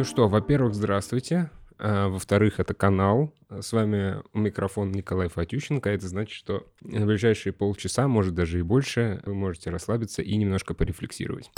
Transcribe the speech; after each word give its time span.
Ну 0.00 0.04
что, 0.04 0.28
во-первых, 0.28 0.74
здравствуйте. 0.74 1.50
А, 1.78 2.08
во-вторых, 2.08 2.58
это 2.58 2.72
канал. 2.72 3.34
С 3.50 3.70
вами 3.70 4.22
у 4.32 4.38
микрофона 4.38 4.90
Николай 4.90 5.28
Фатющенко. 5.28 5.90
Это 5.90 6.08
значит, 6.08 6.34
что 6.34 6.66
в 6.80 7.04
ближайшие 7.04 7.52
полчаса, 7.52 8.08
может 8.08 8.34
даже 8.34 8.60
и 8.60 8.62
больше, 8.62 9.20
вы 9.26 9.34
можете 9.34 9.68
расслабиться 9.68 10.22
и 10.22 10.34
немножко 10.38 10.72
порефлексировать. 10.72 11.50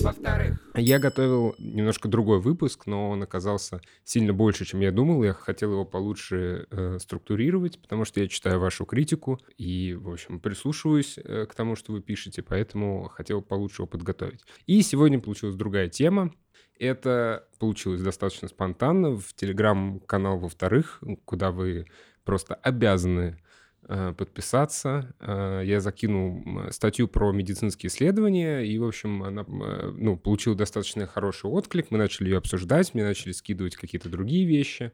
Во-вторых, 0.00 0.69
я 0.80 0.98
готовил 0.98 1.54
немножко 1.58 2.08
другой 2.08 2.40
выпуск, 2.40 2.86
но 2.86 3.10
он 3.10 3.22
оказался 3.22 3.80
сильно 4.04 4.32
больше, 4.32 4.64
чем 4.64 4.80
я 4.80 4.90
думал. 4.90 5.22
Я 5.22 5.32
хотел 5.32 5.72
его 5.72 5.84
получше 5.84 6.66
э, 6.70 6.98
структурировать, 6.98 7.80
потому 7.80 8.04
что 8.04 8.20
я 8.20 8.28
читаю 8.28 8.60
вашу 8.60 8.84
критику 8.84 9.40
и, 9.58 9.94
в 9.94 10.10
общем, 10.10 10.40
прислушиваюсь 10.40 11.18
э, 11.18 11.46
к 11.46 11.54
тому, 11.54 11.76
что 11.76 11.92
вы 11.92 12.00
пишете, 12.00 12.42
поэтому 12.42 13.08
хотел 13.08 13.42
получше 13.42 13.82
его 13.82 13.86
подготовить. 13.86 14.44
И 14.66 14.82
сегодня 14.82 15.20
получилась 15.20 15.54
другая 15.54 15.88
тема. 15.88 16.32
Это 16.78 17.46
получилось 17.58 18.00
достаточно 18.00 18.48
спонтанно 18.48 19.16
в 19.16 19.34
телеграм-канал 19.34 20.38
во-вторых, 20.38 21.02
куда 21.24 21.50
вы 21.50 21.86
просто 22.24 22.54
обязаны 22.54 23.38
подписаться. 24.16 25.14
Э, 25.20 25.62
я 25.64 25.80
закинул 25.80 26.44
статью 26.70 27.08
про 27.08 27.32
медицинские 27.32 27.88
исследования, 27.88 28.60
и, 28.60 28.78
в 28.78 28.84
общем, 28.84 29.22
она 29.22 29.42
э, 29.42 29.92
ну, 29.96 30.16
получила 30.16 30.54
достаточно 30.54 31.06
хороший 31.06 31.50
отклик. 31.50 31.90
Мы 31.90 31.98
начали 31.98 32.28
ее 32.28 32.38
обсуждать, 32.38 32.94
мне 32.94 33.04
начали 33.04 33.32
скидывать 33.32 33.76
какие-то 33.76 34.08
другие 34.08 34.46
вещи. 34.46 34.92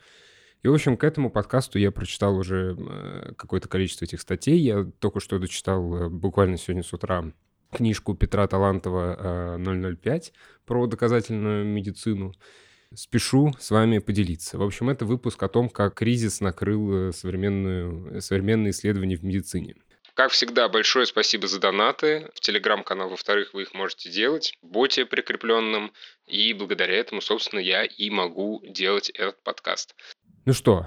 И, 0.62 0.68
в 0.68 0.74
общем, 0.74 0.96
к 0.96 1.04
этому 1.04 1.30
подкасту 1.30 1.78
я 1.78 1.92
прочитал 1.92 2.36
уже 2.36 3.34
какое-то 3.36 3.68
количество 3.68 4.04
этих 4.04 4.20
статей. 4.20 4.58
Я 4.58 4.84
только 4.98 5.20
что 5.20 5.38
дочитал 5.38 6.08
буквально 6.08 6.56
сегодня 6.56 6.82
с 6.82 6.92
утра 6.92 7.24
книжку 7.70 8.14
Петра 8.14 8.46
Талантова 8.46 9.58
«005» 9.58 10.32
про 10.64 10.86
доказательную 10.86 11.66
медицину 11.66 12.32
спешу 12.94 13.54
с 13.58 13.70
вами 13.70 13.98
поделиться. 13.98 14.58
В 14.58 14.62
общем, 14.62 14.88
это 14.90 15.04
выпуск 15.04 15.42
о 15.42 15.48
том, 15.48 15.68
как 15.68 15.94
кризис 15.94 16.40
накрыл 16.40 17.08
э, 17.08 17.12
современную, 17.12 18.20
современные 18.22 18.70
исследования 18.70 19.16
в 19.16 19.24
медицине. 19.24 19.74
Как 20.14 20.32
всегда, 20.32 20.68
большое 20.70 21.04
спасибо 21.04 21.46
за 21.46 21.60
донаты. 21.60 22.30
В 22.34 22.40
телеграм-канал, 22.40 23.10
во-вторых, 23.10 23.52
вы 23.52 23.62
их 23.62 23.74
можете 23.74 24.10
делать 24.10 24.56
в 24.62 24.66
боте 24.66 25.04
прикрепленном. 25.04 25.92
И 26.26 26.54
благодаря 26.54 26.94
этому, 26.94 27.20
собственно, 27.20 27.60
я 27.60 27.84
и 27.84 28.08
могу 28.08 28.62
делать 28.66 29.10
этот 29.10 29.42
подкаст. 29.42 29.94
Ну 30.46 30.54
что, 30.54 30.86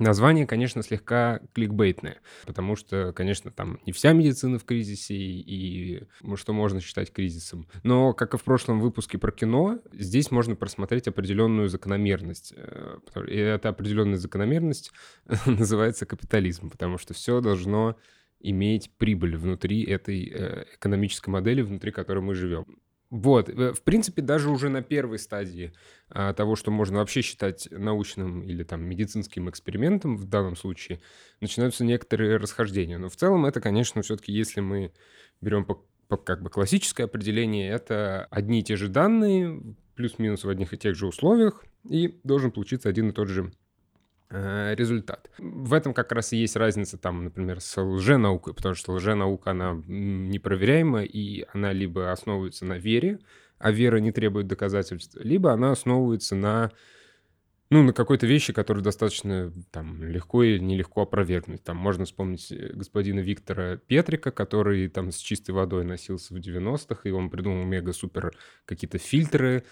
Название, 0.00 0.46
конечно, 0.46 0.82
слегка 0.82 1.40
кликбейтное, 1.52 2.22
потому 2.46 2.74
что, 2.74 3.12
конечно, 3.12 3.50
там 3.50 3.78
не 3.84 3.92
вся 3.92 4.14
медицина 4.14 4.58
в 4.58 4.64
кризисе, 4.64 5.14
и 5.14 6.04
что 6.36 6.54
можно 6.54 6.80
считать 6.80 7.12
кризисом. 7.12 7.68
Но, 7.82 8.14
как 8.14 8.32
и 8.32 8.38
в 8.38 8.42
прошлом 8.42 8.80
выпуске 8.80 9.18
про 9.18 9.30
кино, 9.30 9.78
здесь 9.92 10.30
можно 10.30 10.56
просмотреть 10.56 11.06
определенную 11.06 11.68
закономерность. 11.68 12.54
Э, 12.56 12.96
и 13.28 13.36
эта 13.36 13.68
определенная 13.68 14.16
закономерность 14.16 14.90
называется 15.44 16.06
капитализм, 16.06 16.70
потому 16.70 16.96
что 16.96 17.12
все 17.12 17.42
должно 17.42 17.98
иметь 18.40 18.90
прибыль 18.96 19.36
внутри 19.36 19.84
этой 19.84 20.30
э, 20.32 20.64
экономической 20.76 21.28
модели, 21.28 21.60
внутри 21.60 21.92
которой 21.92 22.20
мы 22.20 22.34
живем. 22.34 22.64
Вот, 23.10 23.48
э, 23.48 23.72
в 23.72 23.82
принципе, 23.82 24.22
даже 24.22 24.50
уже 24.50 24.68
на 24.68 24.82
первой 24.82 25.18
стадии 25.18 25.72
а, 26.08 26.32
того, 26.32 26.54
что 26.54 26.70
можно 26.70 26.98
вообще 26.98 27.22
считать 27.22 27.66
научным 27.70 28.42
или 28.42 28.62
там 28.62 28.82
медицинским 28.82 29.50
экспериментом 29.50 30.16
в 30.16 30.26
данном 30.26 30.54
случае, 30.54 31.00
начинаются 31.40 31.84
некоторые 31.84 32.36
расхождения. 32.36 32.98
Но 32.98 33.08
в 33.08 33.16
целом 33.16 33.46
это, 33.46 33.60
конечно, 33.60 34.02
все-таки, 34.02 34.32
если 34.32 34.60
мы 34.60 34.92
берем 35.40 35.64
по, 35.64 35.84
по 36.06 36.16
как 36.16 36.40
бы 36.40 36.50
классическое 36.50 37.06
определение, 37.06 37.70
это 37.70 38.28
одни 38.30 38.60
и 38.60 38.62
те 38.62 38.76
же 38.76 38.88
данные, 38.88 39.60
плюс-минус 39.96 40.44
в 40.44 40.48
одних 40.48 40.72
и 40.72 40.78
тех 40.78 40.94
же 40.94 41.06
условиях, 41.06 41.64
и 41.88 42.20
должен 42.22 42.52
получиться 42.52 42.88
один 42.88 43.10
и 43.10 43.12
тот 43.12 43.28
же 43.28 43.52
результат. 44.30 45.30
В 45.38 45.74
этом 45.74 45.92
как 45.92 46.12
раз 46.12 46.32
и 46.32 46.36
есть 46.36 46.56
разница, 46.56 46.98
там, 46.98 47.24
например, 47.24 47.60
с 47.60 47.80
лженаукой, 47.80 48.54
потому 48.54 48.74
что 48.74 48.92
лженаука, 48.92 49.50
она 49.50 49.82
непроверяема, 49.86 51.02
и 51.02 51.46
она 51.52 51.72
либо 51.72 52.12
основывается 52.12 52.64
на 52.64 52.78
вере, 52.78 53.18
а 53.58 53.72
вера 53.72 53.98
не 53.98 54.12
требует 54.12 54.46
доказательств, 54.46 55.16
либо 55.20 55.52
она 55.52 55.72
основывается 55.72 56.36
на 56.36 56.70
ну, 57.72 57.84
на 57.84 57.92
какой-то 57.92 58.26
вещи, 58.26 58.52
которые 58.52 58.82
достаточно 58.82 59.52
там 59.70 60.02
легко 60.02 60.42
или 60.42 60.58
нелегко 60.58 61.02
опровергнуть. 61.02 61.62
Там 61.62 61.76
можно 61.76 62.04
вспомнить 62.04 62.50
э, 62.50 62.72
господина 62.74 63.20
Виктора 63.20 63.76
Петрика, 63.76 64.32
который 64.32 64.88
там 64.88 65.12
с 65.12 65.18
чистой 65.18 65.52
водой 65.52 65.84
носился 65.84 66.34
в 66.34 66.38
90-х, 66.38 67.08
и 67.08 67.12
он 67.12 67.30
придумал 67.30 67.64
мега-супер 67.64 68.32
какие-то 68.64 68.98
фильтры, 68.98 69.64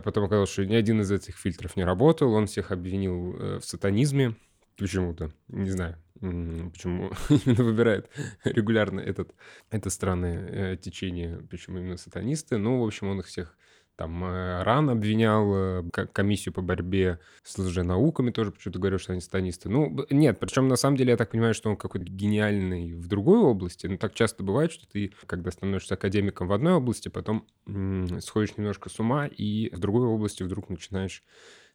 потом 0.00 0.24
оказалось, 0.24 0.50
что 0.50 0.64
ни 0.64 0.74
один 0.74 1.02
из 1.02 1.10
этих 1.10 1.36
фильтров 1.36 1.76
не 1.76 1.84
работал. 1.84 2.32
Он 2.32 2.46
всех 2.46 2.72
обвинил 2.72 3.36
э, 3.36 3.58
в 3.58 3.64
сатанизме 3.64 4.34
почему-то. 4.78 5.30
Не 5.48 5.70
знаю, 5.70 5.96
почему 6.20 7.12
именно 7.28 7.64
выбирает 7.64 8.08
регулярно 8.44 9.00
этот, 9.00 9.34
это 9.70 9.90
странное 9.90 10.48
э, 10.48 10.76
течение, 10.76 11.38
почему 11.50 11.78
именно 11.78 11.98
сатанисты. 11.98 12.56
Ну, 12.56 12.80
в 12.80 12.86
общем, 12.86 13.08
он 13.08 13.20
их 13.20 13.26
всех 13.26 13.56
там 13.96 14.24
э, 14.24 14.62
РАН 14.64 14.90
обвинял 14.90 15.54
э, 15.54 15.82
комиссию 16.12 16.52
по 16.52 16.62
борьбе 16.62 17.20
с 17.42 17.56
лженауками, 17.58 18.30
тоже 18.30 18.50
почему-то 18.50 18.78
говорил, 18.78 18.98
что 18.98 19.12
они 19.12 19.20
станисты. 19.20 19.68
Ну, 19.68 20.04
нет, 20.10 20.38
причем 20.40 20.66
на 20.68 20.76
самом 20.76 20.96
деле 20.96 21.12
я 21.12 21.16
так 21.16 21.30
понимаю, 21.30 21.54
что 21.54 21.70
он 21.70 21.76
какой-то 21.76 22.06
гениальный 22.06 22.94
в 22.94 23.06
другой 23.06 23.38
области. 23.38 23.86
Но 23.86 23.96
так 23.96 24.14
часто 24.14 24.42
бывает, 24.42 24.72
что 24.72 24.88
ты, 24.88 25.12
когда 25.26 25.50
становишься 25.50 25.94
академиком 25.94 26.48
в 26.48 26.52
одной 26.52 26.74
области, 26.74 27.08
потом 27.08 27.46
м- 27.66 28.20
сходишь 28.20 28.56
немножко 28.56 28.88
с 28.90 28.98
ума 28.98 29.26
и 29.26 29.70
в 29.74 29.78
другой 29.78 30.06
области 30.06 30.42
вдруг 30.42 30.70
начинаешь 30.70 31.22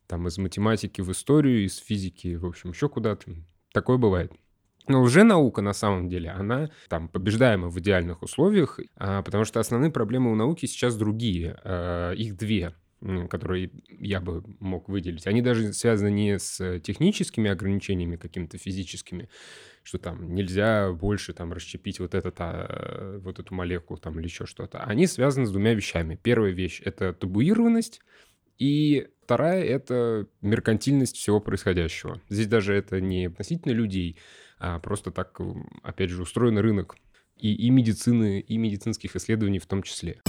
там 0.07 0.27
из 0.27 0.37
математики 0.37 1.01
в 1.01 1.11
историю, 1.11 1.65
из 1.65 1.77
физики, 1.77 2.35
в 2.35 2.45
общем, 2.45 2.71
еще 2.71 2.89
куда-то. 2.89 3.31
Такое 3.71 3.97
бывает. 3.97 4.33
Но 4.89 5.03
лженаука, 5.03 5.61
на 5.61 5.73
самом 5.73 6.09
деле, 6.09 6.31
она 6.31 6.71
там 6.89 7.09
побеждаема 7.09 7.69
в 7.69 7.79
идеальных 7.79 8.23
условиях, 8.23 8.79
а, 8.95 9.21
потому 9.21 9.45
что 9.45 9.59
основные 9.59 9.91
проблемы 9.91 10.31
у 10.31 10.35
науки 10.35 10.65
сейчас 10.65 10.97
другие. 10.97 11.59
А, 11.63 12.11
их 12.11 12.35
две 12.35 12.73
которые 13.29 13.71
я 13.87 14.19
бы 14.19 14.43
мог 14.59 14.89
выделить, 14.89 15.25
они 15.25 15.41
даже 15.41 15.71
связаны 15.71 16.11
не 16.11 16.37
с 16.37 16.81
техническими 16.81 17.49
ограничениями 17.49 18.17
какими-то 18.17 18.57
физическими, 18.57 19.29
что 19.83 19.99
там 19.99 20.35
нельзя 20.35 20.91
больше 20.91 21.31
там 21.31 21.53
расщепить 21.53 22.01
вот, 22.01 22.13
этот, 22.13 22.35
а, 22.39 23.19
вот 23.19 23.39
эту 23.39 23.53
молекулу 23.53 23.97
там 23.99 24.19
или 24.19 24.25
еще 24.25 24.45
что-то. 24.45 24.79
Они 24.79 25.07
связаны 25.07 25.45
с 25.45 25.51
двумя 25.51 25.75
вещами. 25.75 26.19
Первая 26.21 26.51
вещь— 26.51 26.81
это 26.83 27.13
табуированность, 27.13 28.01
и 28.57 29.07
вторая— 29.23 29.63
это 29.65 30.27
меркантильность 30.41 31.15
всего 31.15 31.39
происходящего. 31.39 32.21
Здесь 32.27 32.47
даже 32.47 32.73
это 32.73 32.99
не 32.99 33.27
относительно 33.27 33.71
людей, 33.71 34.17
а 34.59 34.79
просто 34.79 35.11
так, 35.11 35.39
опять 35.83 36.09
же, 36.09 36.21
устроен 36.21 36.57
рынок 36.57 36.97
и, 37.37 37.53
и 37.53 37.69
медицины, 37.69 38.39
и 38.39 38.57
медицинских 38.57 39.15
исследований 39.15 39.59
в 39.59 39.65
том 39.65 39.83
числе. 39.83 40.21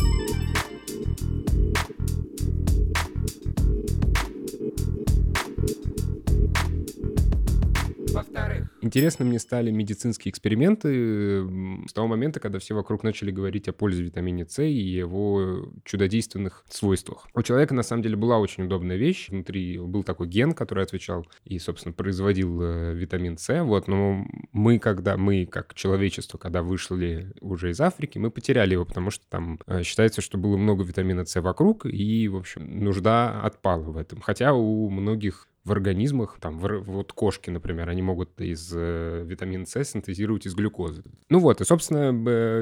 Интересно 8.91 9.25
мне 9.25 9.39
стали 9.39 9.71
медицинские 9.71 10.33
эксперименты 10.33 11.87
с 11.87 11.93
того 11.93 12.09
момента, 12.09 12.41
когда 12.41 12.59
все 12.59 12.75
вокруг 12.75 13.05
начали 13.05 13.31
говорить 13.31 13.69
о 13.69 13.73
пользе 13.73 14.03
витамина 14.03 14.49
С 14.49 14.61
и 14.65 14.73
его 14.73 15.71
чудодейственных 15.85 16.65
свойствах. 16.69 17.29
У 17.33 17.43
человека, 17.43 17.73
на 17.73 17.85
самом 17.85 18.03
деле, 18.03 18.17
была 18.17 18.41
очень 18.41 18.65
удобная 18.65 18.97
вещь. 18.97 19.29
Внутри 19.29 19.79
был 19.79 20.03
такой 20.03 20.27
ген, 20.27 20.55
который 20.55 20.83
отвечал 20.83 21.25
и, 21.45 21.61
собственно, 21.61 21.93
производил 21.93 22.61
э, 22.63 22.95
витамин 22.95 23.39
С. 23.39 23.63
Вот, 23.63 23.87
но 23.87 24.27
мы, 24.51 24.81
когда 24.81 25.17
мы, 25.17 25.47
как 25.47 25.75
человечество, 25.75 26.37
когда 26.39 26.65
вышли 26.65 27.33
уже 27.41 27.71
из 27.71 27.81
Африки, 27.81 28.19
мы 28.19 28.33
потеряли 28.33 28.73
его, 28.73 28.85
потому 28.85 29.13
что 29.13 29.25
там 29.29 29.61
э, 29.69 29.85
считается, 29.85 30.21
что 30.21 30.37
было 30.37 30.57
много 30.57 30.83
витамина 30.83 31.25
С 31.25 31.41
вокруг, 31.41 31.87
и, 31.87 32.27
в 32.27 32.35
общем, 32.35 32.83
нужда 32.83 33.41
отпала 33.43 33.85
в 33.85 33.97
этом. 33.97 34.21
Хотя 34.21 34.53
у 34.53 34.91
многих 34.91 35.47
в 35.65 35.73
организмах, 35.73 36.39
там, 36.41 36.59
в, 36.59 36.81
вот 36.81 37.13
кошки, 37.13 37.51
например, 37.51 37.89
они 37.89 38.03
могут 38.03 38.41
из 38.41 38.73
э, 38.75 39.23
витамина 39.27 39.67
С 39.67 39.85
синтезировать 39.85 40.47
из 40.47 40.55
глюкозы. 40.55 41.05
Ну 41.29 41.39
вот, 41.39 41.61
и, 41.61 41.65
собственно, 41.65 42.11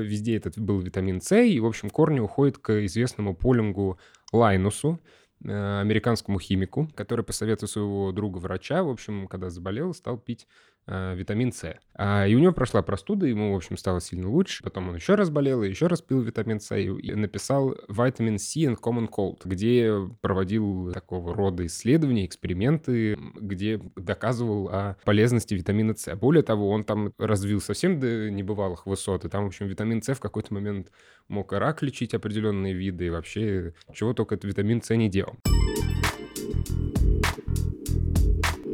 везде 0.00 0.36
этот 0.36 0.58
был 0.58 0.80
витамин 0.80 1.20
С, 1.20 1.40
и, 1.40 1.60
в 1.60 1.66
общем, 1.66 1.90
корни 1.90 2.18
уходят 2.20 2.58
к 2.58 2.84
известному 2.86 3.36
полингу 3.36 3.98
Лайнусу, 4.32 5.00
э, 5.44 5.80
американскому 5.80 6.40
химику, 6.40 6.88
который 6.96 7.24
по 7.24 7.32
совету 7.32 7.68
своего 7.68 8.10
друга-врача, 8.10 8.82
в 8.82 8.90
общем, 8.90 9.28
когда 9.28 9.48
заболел, 9.48 9.94
стал 9.94 10.18
пить 10.18 10.48
витамин 10.88 11.52
С. 11.52 11.74
А, 11.94 12.26
и 12.26 12.34
у 12.34 12.38
него 12.38 12.52
прошла 12.52 12.82
простуда, 12.82 13.26
ему, 13.26 13.52
в 13.52 13.56
общем, 13.56 13.76
стало 13.76 14.00
сильно 14.00 14.28
лучше. 14.28 14.62
Потом 14.62 14.88
он 14.88 14.94
еще 14.94 15.14
раз 15.14 15.30
болел, 15.30 15.62
еще 15.62 15.86
раз 15.86 16.00
пил 16.00 16.20
витамин 16.20 16.60
С, 16.60 16.74
и 16.76 17.12
написал 17.12 17.74
Vitamin 17.88 18.38
C 18.38 18.60
and 18.60 18.78
Common 18.80 19.08
Cold, 19.08 19.40
где 19.44 19.92
проводил 20.20 20.92
такого 20.92 21.34
рода 21.34 21.66
исследования, 21.66 22.24
эксперименты, 22.24 23.18
где 23.34 23.80
доказывал 23.96 24.68
о 24.68 24.96
полезности 25.04 25.54
витамина 25.54 25.94
С. 25.94 26.14
Более 26.16 26.42
того, 26.42 26.70
он 26.70 26.84
там 26.84 27.12
развил 27.18 27.60
совсем 27.60 28.00
до 28.00 28.30
небывалых 28.30 28.86
высот, 28.86 29.24
и 29.24 29.28
там, 29.28 29.44
в 29.44 29.48
общем, 29.48 29.66
витамин 29.66 30.02
С 30.02 30.14
в 30.14 30.20
какой-то 30.20 30.54
момент 30.54 30.90
мог 31.28 31.52
рак 31.52 31.82
лечить 31.82 32.14
определенные 32.14 32.74
виды, 32.74 33.06
и 33.06 33.10
вообще 33.10 33.74
чего 33.92 34.14
только 34.14 34.36
этот 34.36 34.44
витамин 34.44 34.82
С 34.82 34.94
не 34.94 35.08
делал. 35.08 35.36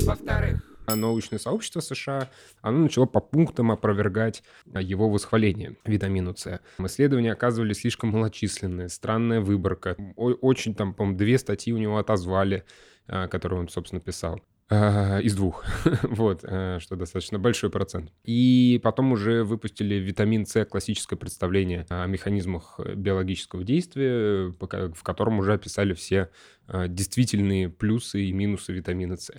Во-вторых, 0.05 0.74
научное 0.87 1.39
сообщество 1.39 1.81
США, 1.81 2.31
оно 2.61 2.79
начало 2.79 3.07
по 3.07 3.21
пунктам 3.21 3.71
опровергать 3.71 4.43
его 4.67 5.09
восхваление 5.09 5.77
витамину 5.85 6.35
С. 6.37 6.61
Исследования 6.79 7.33
оказывались 7.33 7.81
слишком 7.81 8.11
малочисленные, 8.11 8.89
странная 8.89 9.41
выборка. 9.41 9.97
Очень 10.17 10.75
там, 10.75 10.95
по-моему, 10.95 11.19
две 11.19 11.39
статьи 11.39 11.73
у 11.73 11.79
него 11.79 11.99
отозвали, 11.99 12.65
а, 13.07 13.29
которые 13.29 13.61
он, 13.61 13.69
собственно, 13.69 14.01
писал. 14.01 14.41
А, 14.71 15.19
из 15.19 15.37
двух, 15.37 15.63
вот, 16.03 16.41
а, 16.43 16.79
что 16.81 16.97
достаточно 16.97 17.39
большой 17.39 17.69
процент. 17.69 18.11
И 18.25 18.81
потом 18.83 19.13
уже 19.13 19.45
выпустили 19.45 19.97
витамин 19.97 20.47
С, 20.47 20.65
классическое 20.65 21.19
представление 21.19 21.85
о 21.91 22.07
механизмах 22.07 22.81
биологического 22.81 23.63
действия, 23.63 24.49
в 24.59 25.03
котором 25.03 25.39
уже 25.39 25.53
описали 25.53 25.93
все 25.93 26.31
а, 26.64 26.64
действительные 26.69 27.69
плюсы 27.69 28.25
и 28.25 28.33
минусы 28.33 28.73
витамина 28.73 29.17
С. 29.17 29.33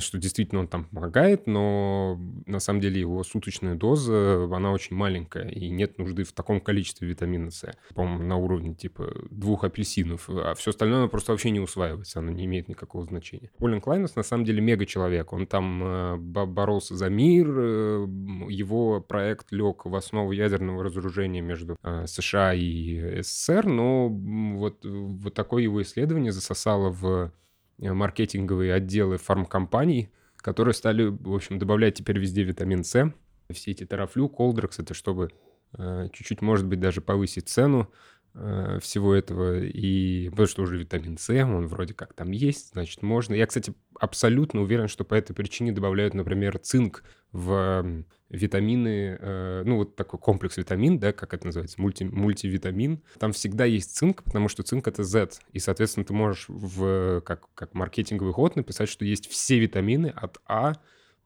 Что 0.00 0.18
действительно 0.18 0.62
он 0.62 0.68
там 0.68 0.84
помогает, 0.84 1.46
но 1.46 2.18
на 2.46 2.58
самом 2.58 2.80
деле 2.80 3.00
его 3.00 3.22
суточная 3.22 3.74
доза, 3.74 4.48
она 4.52 4.72
очень 4.72 4.96
маленькая, 4.96 5.48
и 5.48 5.68
нет 5.70 5.98
нужды 5.98 6.24
в 6.24 6.32
таком 6.32 6.60
количестве 6.60 7.06
витамина 7.08 7.50
С. 7.50 7.70
По-моему, 7.94 8.24
на 8.24 8.36
уровне 8.36 8.74
типа 8.74 9.12
двух 9.30 9.64
апельсинов, 9.64 10.28
а 10.28 10.54
все 10.54 10.70
остальное 10.70 11.06
просто 11.08 11.32
вообще 11.32 11.50
не 11.50 11.60
усваивается, 11.60 12.18
оно 12.18 12.30
не 12.32 12.44
имеет 12.46 12.68
никакого 12.68 13.04
значения. 13.04 13.50
Полин 13.58 13.80
Клайнес 13.80 14.16
на 14.16 14.22
самом 14.22 14.44
деле 14.44 14.60
мега-человек, 14.60 15.32
он 15.32 15.46
там 15.46 15.82
э, 15.84 16.16
боролся 16.16 16.96
за 16.96 17.08
мир, 17.08 17.48
э, 17.48 18.06
его 18.48 19.00
проект 19.00 19.52
лег 19.52 19.84
в 19.84 19.94
основу 19.94 20.32
ядерного 20.32 20.82
разоружения 20.84 21.40
между 21.40 21.76
США 22.06 22.54
и 22.54 23.22
СССР, 23.22 23.66
но 23.66 24.08
вот, 24.08 24.84
вот 24.84 25.34
такое 25.34 25.62
его 25.62 25.80
исследование 25.82 26.32
засосало 26.48 26.90
в 26.90 27.32
маркетинговые 27.78 28.74
отделы 28.74 29.18
фармкомпаний, 29.18 30.10
которые 30.36 30.74
стали, 30.74 31.04
в 31.04 31.34
общем, 31.34 31.58
добавлять 31.58 31.94
теперь 31.94 32.18
везде 32.18 32.42
витамин 32.42 32.84
С. 32.84 33.12
Все 33.50 33.70
эти 33.70 33.84
тарафлю, 33.84 34.28
колдрекс, 34.28 34.78
это 34.78 34.94
чтобы 34.94 35.30
чуть-чуть, 35.76 36.40
может 36.40 36.66
быть, 36.66 36.80
даже 36.80 37.00
повысить 37.00 37.48
цену 37.48 37.92
Э, 38.40 38.78
всего 38.80 39.14
этого, 39.14 39.58
и 39.58 40.28
потому 40.30 40.46
что 40.46 40.62
уже 40.62 40.76
витамин 40.76 41.18
С, 41.18 41.30
он 41.44 41.66
вроде 41.66 41.94
как 41.94 42.12
там 42.12 42.30
есть, 42.30 42.72
значит, 42.72 43.02
можно. 43.02 43.34
Я, 43.34 43.46
кстати, 43.46 43.74
абсолютно 43.98 44.60
уверен, 44.60 44.86
что 44.86 45.04
по 45.04 45.14
этой 45.14 45.34
причине 45.34 45.72
добавляют, 45.72 46.14
например, 46.14 46.58
цинк 46.58 47.02
в 47.32 48.04
витамины, 48.30 49.16
э, 49.18 49.62
ну, 49.64 49.76
вот 49.76 49.96
такой 49.96 50.18
комплекс 50.18 50.56
витамин, 50.56 50.98
да, 50.98 51.12
как 51.12 51.34
это 51.34 51.46
называется, 51.46 51.80
мульти, 51.80 52.04
мультивитамин. 52.04 53.02
Там 53.18 53.32
всегда 53.32 53.64
есть 53.64 53.96
цинк, 53.96 54.22
потому 54.22 54.48
что 54.48 54.62
цинк— 54.62 54.86
это 54.88 55.02
Z, 55.02 55.40
и, 55.52 55.58
соответственно, 55.58 56.04
ты 56.04 56.12
можешь 56.12 56.46
в, 56.48 57.20
как, 57.22 57.52
как 57.54 57.74
маркетинговый 57.74 58.32
ход 58.32 58.56
написать, 58.56 58.88
что 58.88 59.04
есть 59.04 59.28
все 59.28 59.58
витамины 59.58 60.08
от 60.08 60.38
А 60.46 60.74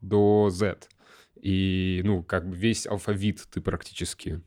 до 0.00 0.48
Z. 0.50 0.88
И, 1.40 2.02
ну, 2.04 2.22
как 2.22 2.48
бы 2.48 2.56
весь 2.56 2.86
алфавит 2.86 3.46
ты 3.50 3.60
практически 3.60 4.42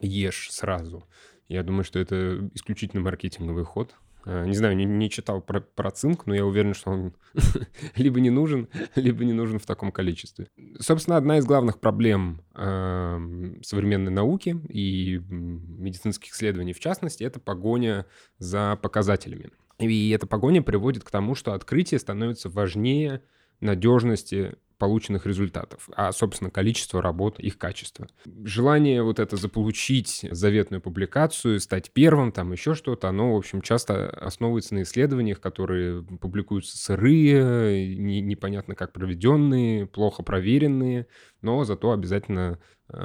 ешь 0.00 0.50
сразу. 0.50 1.06
Я 1.48 1.62
думаю, 1.62 1.84
что 1.84 1.98
это 1.98 2.50
исключительно 2.54 3.02
маркетинговый 3.02 3.64
ход. 3.64 3.94
А, 4.26 4.44
не 4.44 4.54
знаю, 4.54 4.76
не, 4.76 4.84
не 4.84 5.10
читал 5.10 5.40
про, 5.40 5.60
про 5.60 5.90
цинк, 5.90 6.26
но 6.26 6.34
я 6.34 6.44
уверен, 6.46 6.74
что 6.74 6.90
он 6.90 7.14
либо 7.96 8.20
не 8.20 8.30
нужен, 8.30 8.68
либо 8.94 9.24
не 9.24 9.32
нужен 9.32 9.58
в 9.58 9.66
таком 9.66 9.92
количестве. 9.92 10.48
Собственно, 10.78 11.16
одна 11.16 11.38
из 11.38 11.44
главных 11.44 11.80
проблем 11.80 12.42
э, 12.54 13.56
современной 13.62 14.12
науки 14.12 14.56
и 14.68 15.20
медицинских 15.28 16.32
исследований 16.32 16.72
в 16.72 16.80
частности, 16.80 17.24
это 17.24 17.40
погоня 17.40 18.06
за 18.38 18.78
показателями. 18.80 19.50
И 19.78 20.10
эта 20.10 20.26
погоня 20.26 20.62
приводит 20.62 21.04
к 21.04 21.10
тому, 21.10 21.34
что 21.34 21.52
открытие 21.52 21.98
становится 21.98 22.48
важнее 22.48 23.22
надежности 23.60 24.56
полученных 24.78 25.26
результатов, 25.26 25.88
а, 25.94 26.12
собственно, 26.12 26.50
количество 26.50 27.00
работ, 27.00 27.38
их 27.38 27.58
качество. 27.58 28.06
Желание 28.44 29.02
вот 29.02 29.18
это 29.18 29.36
заполучить 29.36 30.26
заветную 30.30 30.80
публикацию, 30.80 31.60
стать 31.60 31.92
первым, 31.92 32.32
там 32.32 32.52
еще 32.52 32.74
что-то, 32.74 33.08
оно, 33.08 33.34
в 33.34 33.36
общем, 33.36 33.62
часто 33.62 34.10
основывается 34.10 34.74
на 34.74 34.82
исследованиях, 34.82 35.40
которые 35.40 36.02
публикуются 36.02 36.76
сырые, 36.76 37.96
не, 37.96 38.20
непонятно 38.20 38.74
как 38.74 38.92
проведенные, 38.92 39.86
плохо 39.86 40.22
проверенные, 40.22 41.06
но 41.42 41.64
зато 41.64 41.92
обязательно 41.92 42.58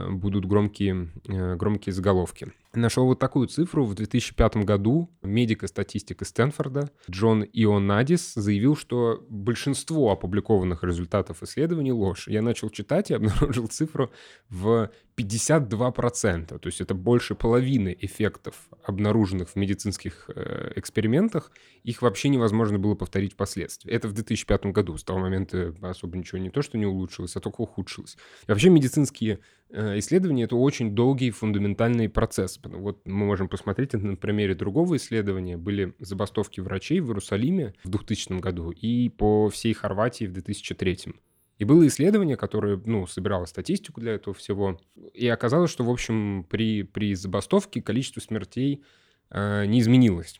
будут 0.09 0.45
громкие, 0.45 1.09
э, 1.27 1.55
громкие 1.55 1.93
заголовки. 1.93 2.51
Нашел 2.73 3.05
вот 3.05 3.17
такую 3.17 3.47
цифру. 3.47 3.83
В 3.83 3.95
2005 3.95 4.63
году 4.63 5.09
медик 5.23 5.63
и 5.63 5.67
статистик 5.67 6.21
из 6.21 6.29
Стэнфорда 6.29 6.91
Джон 7.09 7.43
Ионадис 7.51 8.33
заявил, 8.35 8.75
что 8.75 9.25
большинство 9.29 10.11
опубликованных 10.11 10.83
результатов 10.83 11.41
исследований 11.41 11.91
ложь. 11.91 12.27
Я 12.27 12.43
начал 12.43 12.69
читать 12.69 13.09
и 13.09 13.13
обнаружил 13.15 13.67
цифру 13.67 14.11
в 14.49 14.91
52%. 15.17 16.59
То 16.59 16.67
есть 16.67 16.79
это 16.79 16.93
больше 16.93 17.33
половины 17.33 17.95
эффектов, 17.99 18.69
обнаруженных 18.83 19.49
в 19.49 19.55
медицинских 19.55 20.29
э, 20.33 20.73
экспериментах, 20.75 21.51
их 21.83 22.01
вообще 22.01 22.29
невозможно 22.29 22.77
было 22.77 22.93
повторить 22.93 23.33
впоследствии. 23.33 23.91
Это 23.91 24.07
в 24.07 24.13
2005 24.13 24.67
году. 24.67 24.95
С 24.97 25.03
того 25.03 25.19
момента 25.19 25.73
особо 25.81 26.17
ничего 26.17 26.37
не 26.37 26.51
то, 26.51 26.61
что 26.61 26.77
не 26.77 26.85
улучшилось, 26.85 27.35
а 27.35 27.39
только 27.39 27.61
ухудшилось. 27.61 28.15
И 28.47 28.51
вообще 28.51 28.69
медицинские 28.69 29.39
э, 29.69 29.99
исследования— 29.99 30.43
это 30.45 30.55
очень 30.55 30.95
долгий 30.95 31.31
фундаментальный 31.31 32.09
процесс. 32.09 32.59
Вот 32.63 33.07
мы 33.07 33.25
можем 33.25 33.47
посмотреть 33.47 33.93
на 33.93 34.15
примере 34.15 34.55
другого 34.55 34.97
исследования. 34.97 35.57
Были 35.57 35.93
забастовки 35.99 36.59
врачей 36.59 36.99
в 36.99 37.07
Иерусалиме 37.07 37.73
в 37.83 37.89
2000 37.89 38.39
году 38.39 38.71
и 38.71 39.09
по 39.09 39.49
всей 39.49 39.73
Хорватии 39.73 40.25
в 40.25 40.33
2003. 40.33 41.13
И 41.59 41.65
было 41.65 41.85
исследование, 41.85 42.37
которое, 42.37 42.81
ну, 42.85 43.05
собирало 43.05 43.45
статистику 43.45 43.99
для 43.99 44.13
этого 44.13 44.33
всего, 44.33 44.79
и 45.13 45.27
оказалось, 45.27 45.69
что, 45.69 45.83
в 45.83 45.89
общем, 45.89 46.45
при, 46.49 46.83
при 46.83 47.13
забастовке 47.15 47.81
количество 47.81 48.21
смертей 48.21 48.81
э, 49.29 49.65
не 49.65 49.81
изменилось. 49.81 50.39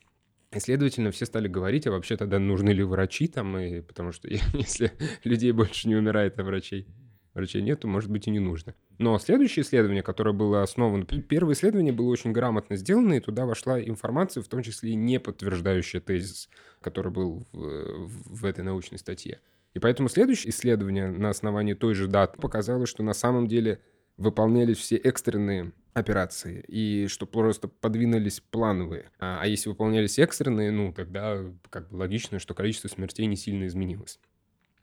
И, 0.52 0.60
следовательно, 0.60 1.12
все 1.12 1.26
стали 1.26 1.50
говорить, 1.50 1.86
а 1.88 1.92
вообще 1.92 2.16
тогда 2.16 2.40
нужны 2.40 2.70
ли 2.70 2.84
врачи 2.84 3.28
там, 3.28 3.58
и, 3.58 3.82
потому 3.82 4.14
что 4.14 4.30
если 4.54 4.94
людей 5.26 5.52
больше 5.52 5.90
не 5.90 5.96
умирает, 5.96 6.40
а 6.40 6.44
врачей, 6.44 6.88
врачей 7.34 7.62
нет, 7.62 7.82
то, 7.82 7.88
может 7.88 8.10
быть, 8.10 8.28
и 8.28 8.32
не 8.32 8.40
нужно. 8.40 8.76
Но 8.98 9.18
следующее 9.20 9.64
исследование, 9.64 10.04
которое 10.04 10.34
было 10.34 10.62
основано... 10.62 11.06
Первое 11.06 11.54
исследование 11.54 11.94
было 11.94 12.08
очень 12.08 12.32
грамотно 12.32 12.76
сделано, 12.76 13.14
и 13.14 13.20
туда 13.20 13.46
вошла 13.46 13.82
информация, 13.82 14.44
в 14.44 14.48
том 14.48 14.62
числе 14.62 14.92
и 14.92 14.96
не 14.96 15.20
подтверждающая 15.20 16.02
тезис, 16.02 16.50
который 16.82 17.12
был 17.12 17.48
в, 17.52 18.42
в 18.42 18.46
этой 18.46 18.64
научной 18.64 18.98
статье. 18.98 19.40
И 19.74 19.80
поэтому 19.80 20.10
следующее 20.10 20.52
исследование 20.52 21.10
на 21.10 21.30
основании 21.30 21.74
той 21.74 21.94
же 21.94 22.08
даты 22.08 22.40
показало, 22.40 22.86
что 22.86 23.04
на 23.04 23.14
самом 23.14 23.48
деле 23.48 23.80
выполнялись 24.18 24.78
все 24.78 24.98
экстренные 24.98 25.72
операции, 25.94 26.64
и 26.68 27.08
что 27.08 27.26
просто 27.26 27.68
подвинулись 27.68 28.42
плановые. 28.42 29.12
А, 29.20 29.40
а 29.42 29.48
если 29.48 29.70
выполнялись 29.70 30.20
экстренные, 30.20 30.72
ну, 30.72 30.94
тогда 30.94 31.44
как 31.70 31.90
бы 31.90 31.98
логично, 31.98 32.40
что 32.40 32.54
количество 32.54 32.88
смертей 32.88 33.26
не 33.26 33.36
сильно 33.36 33.66
изменилось. 33.68 34.20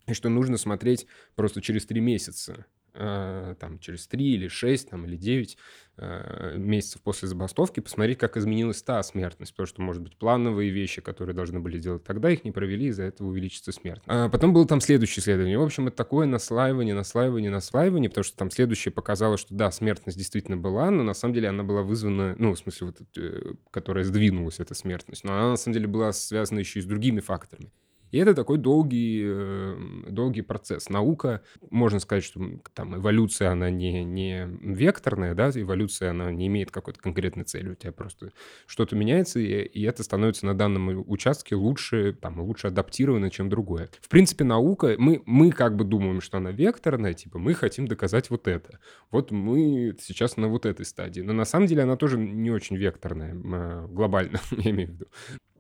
И 0.07 0.15
что 0.15 0.29
нужно 0.29 0.57
смотреть 0.57 1.07
просто 1.35 1.61
через 1.61 1.87
три 1.87 2.01
месяца 2.01 2.67
Э, 2.99 3.55
там, 3.61 3.79
через 3.79 4.07
3 4.07 4.25
или 4.25 4.49
6 4.49 4.89
там, 4.89 5.05
или 5.05 5.17
9 5.17 5.59
э, 5.99 6.55
месяцев 6.57 7.03
после 7.03 7.29
забастовки, 7.29 7.81
посмотреть, 7.81 8.17
как 8.17 8.39
изменилась 8.39 8.83
та 8.83 9.03
смертность, 9.03 9.53
потому 9.53 9.67
что, 9.67 9.83
может 9.83 10.03
быть, 10.03 10.17
плановые 10.17 10.71
вещи, 10.71 11.03
которые 11.03 11.35
должны 11.35 11.61
были 11.61 11.79
делать 11.79 12.05
тогда, 12.05 12.31
их 12.31 12.45
не 12.45 12.53
провели, 12.53 12.87
из-за 12.87 13.03
этого 13.03 13.29
увеличится 13.29 13.73
смертность. 13.73 14.07
А 14.07 14.31
потом 14.31 14.55
было 14.55 14.67
там 14.67 14.81
следующее 14.81 15.21
исследование. 15.21 15.59
В 15.59 15.63
общем, 15.63 15.89
это 15.89 15.97
такое 15.97 16.27
наслаивание, 16.27 16.95
наслаивание, 16.95 17.51
наслаивание, 17.51 18.09
потому 18.09 18.25
что 18.25 18.37
там 18.39 18.51
следующее 18.51 18.93
показало, 18.93 19.37
что 19.37 19.55
да, 19.55 19.71
смертность 19.71 20.17
действительно 20.17 20.57
была, 20.57 20.91
но 20.91 21.03
на 21.03 21.13
самом 21.13 21.35
деле 21.35 21.51
она 21.51 21.65
была 21.65 21.83
вызвана, 21.83 22.35
ну, 22.39 22.55
в 22.55 22.59
смысле, 22.59 22.87
вот, 22.87 22.97
э, 23.19 23.53
которая 23.71 24.05
сдвинулась, 24.05 24.59
эта 24.59 24.75
смертность, 24.75 25.23
но 25.23 25.35
она 25.35 25.51
на 25.51 25.57
самом 25.57 25.75
деле 25.75 25.87
была 25.87 26.13
связана 26.13 26.61
еще 26.61 26.79
и 26.79 26.83
с 26.83 26.87
другими 26.87 27.21
факторами. 27.21 27.71
И 28.17 28.19
это 28.19 28.33
такой 28.33 28.57
долгий, 28.57 29.25
э, 29.27 29.77
долгий 30.09 30.41
процесс. 30.41 30.89
Наука, 30.89 31.43
можно 31.69 32.01
сказать, 32.01 32.25
что 32.25 32.41
там 32.73 32.97
эволюция, 32.97 33.51
она 33.51 33.69
не, 33.69 34.05
не 34.05 34.49
векторная, 34.63 35.35
да, 35.35 35.51
эволюция, 35.51 36.13
она 36.13 36.33
не 36.33 36.47
имеет 36.47 36.71
какой-то 36.71 36.99
конкретной 36.99 37.45
цели. 37.45 37.69
У 37.69 37.75
тебя 37.75 37.93
просто 37.93 38.33
что-то 38.67 38.97
меняется, 38.97 39.39
и, 39.39 39.65
и 39.65 39.83
это 39.83 40.03
становится 40.03 40.47
на 40.47 40.57
данном 40.57 41.05
участке 41.07 41.57
лучше, 41.57 42.15
там, 42.15 42.41
лучше 42.41 42.69
адаптировано, 42.69 43.29
чем 43.29 43.51
другое. 43.51 43.91
В 44.01 44.09
принципе, 44.09 44.45
наука, 44.45 44.95
мы, 44.97 45.23
мы 45.27 45.51
как 45.51 45.77
бы 45.77 45.85
думаем, 45.85 46.23
что 46.23 46.39
она 46.39 46.53
векторная, 46.53 47.13
типа, 47.13 47.39
мы 47.39 47.53
хотим 47.53 47.87
доказать 47.87 48.31
вот 48.31 48.49
это. 48.49 48.79
Вот 49.11 49.31
мы 49.31 49.95
сейчас 50.01 50.39
на 50.39 50.49
вот 50.49 50.65
этой 50.65 50.87
стадии. 50.87 51.21
Но 51.21 51.35
на 51.35 51.45
самом 51.45 51.67
деле 51.67 51.83
она 51.83 51.97
тоже 51.97 52.17
не 52.17 52.51
очень 52.51 52.77
векторная, 52.77 53.35
а, 53.35 53.87
глобально, 53.89 54.41
я 54.53 54.71
имею 54.71 54.89
в 54.89 54.93
виду 54.93 55.07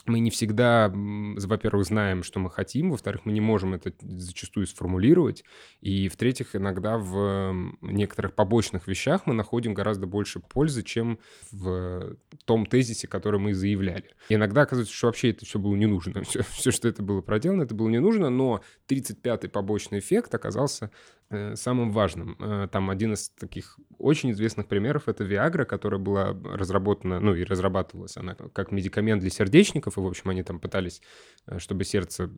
мы 0.08 0.20
не 0.20 0.30
всегда, 0.30 0.90
во-первых, 0.92 1.86
знаем, 1.86 2.22
что 2.22 2.40
мы 2.40 2.50
хотим, 2.50 2.90
во-вторых, 2.90 3.22
мы 3.24 3.32
не 3.32 3.40
можем 3.40 3.74
это 3.74 3.92
зачастую 4.00 4.66
сформулировать, 4.66 5.44
и, 5.80 6.08
в-третьих, 6.08 6.56
иногда 6.56 6.98
в 6.98 7.54
некоторых 7.80 8.34
побочных 8.34 8.86
вещах 8.86 9.22
мы 9.26 9.34
находим 9.34 9.74
гораздо 9.74 10.06
больше 10.06 10.40
пользы, 10.40 10.82
чем 10.82 11.18
в 11.50 12.16
том 12.44 12.66
тезисе, 12.66 13.08
который 13.08 13.40
мы 13.40 13.54
заявляли. 13.54 14.14
И 14.28 14.34
иногда 14.34 14.62
оказывается, 14.62 14.94
что 14.94 15.08
вообще 15.08 15.30
это 15.30 15.44
все 15.44 15.58
было 15.58 15.74
не 15.74 15.86
нужно. 15.86 16.22
Все, 16.26 16.42
все 16.42 16.70
что 16.70 16.88
это 16.88 17.02
было 17.02 17.20
проделано, 17.20 17.62
это 17.62 17.74
было 17.74 17.88
не 17.88 18.00
нужно, 18.00 18.30
но 18.30 18.60
35-й 18.88 19.48
побочный 19.48 20.00
эффект 20.00 20.34
оказался 20.34 20.90
Э, 21.25 21.25
самым 21.54 21.90
важным. 21.90 22.36
Э, 22.38 22.68
там 22.70 22.88
один 22.90 23.14
из 23.14 23.30
таких 23.30 23.78
очень 23.98 24.30
известных 24.30 24.68
примеров— 24.68 25.04
это 25.08 25.24
Viagra, 25.24 25.64
которая 25.64 25.98
была 25.98 26.36
разработана, 26.44 27.18
ну 27.18 27.34
и 27.34 27.42
разрабатывалась 27.42 28.16
она 28.16 28.34
как 28.34 28.70
медикамент 28.70 29.20
для 29.20 29.30
сердечников, 29.30 29.96
и, 29.96 30.00
в 30.00 30.06
общем, 30.06 30.30
они 30.30 30.42
там 30.42 30.60
пытались, 30.60 31.02
э, 31.46 31.58
чтобы 31.58 31.84
сердце 31.84 32.30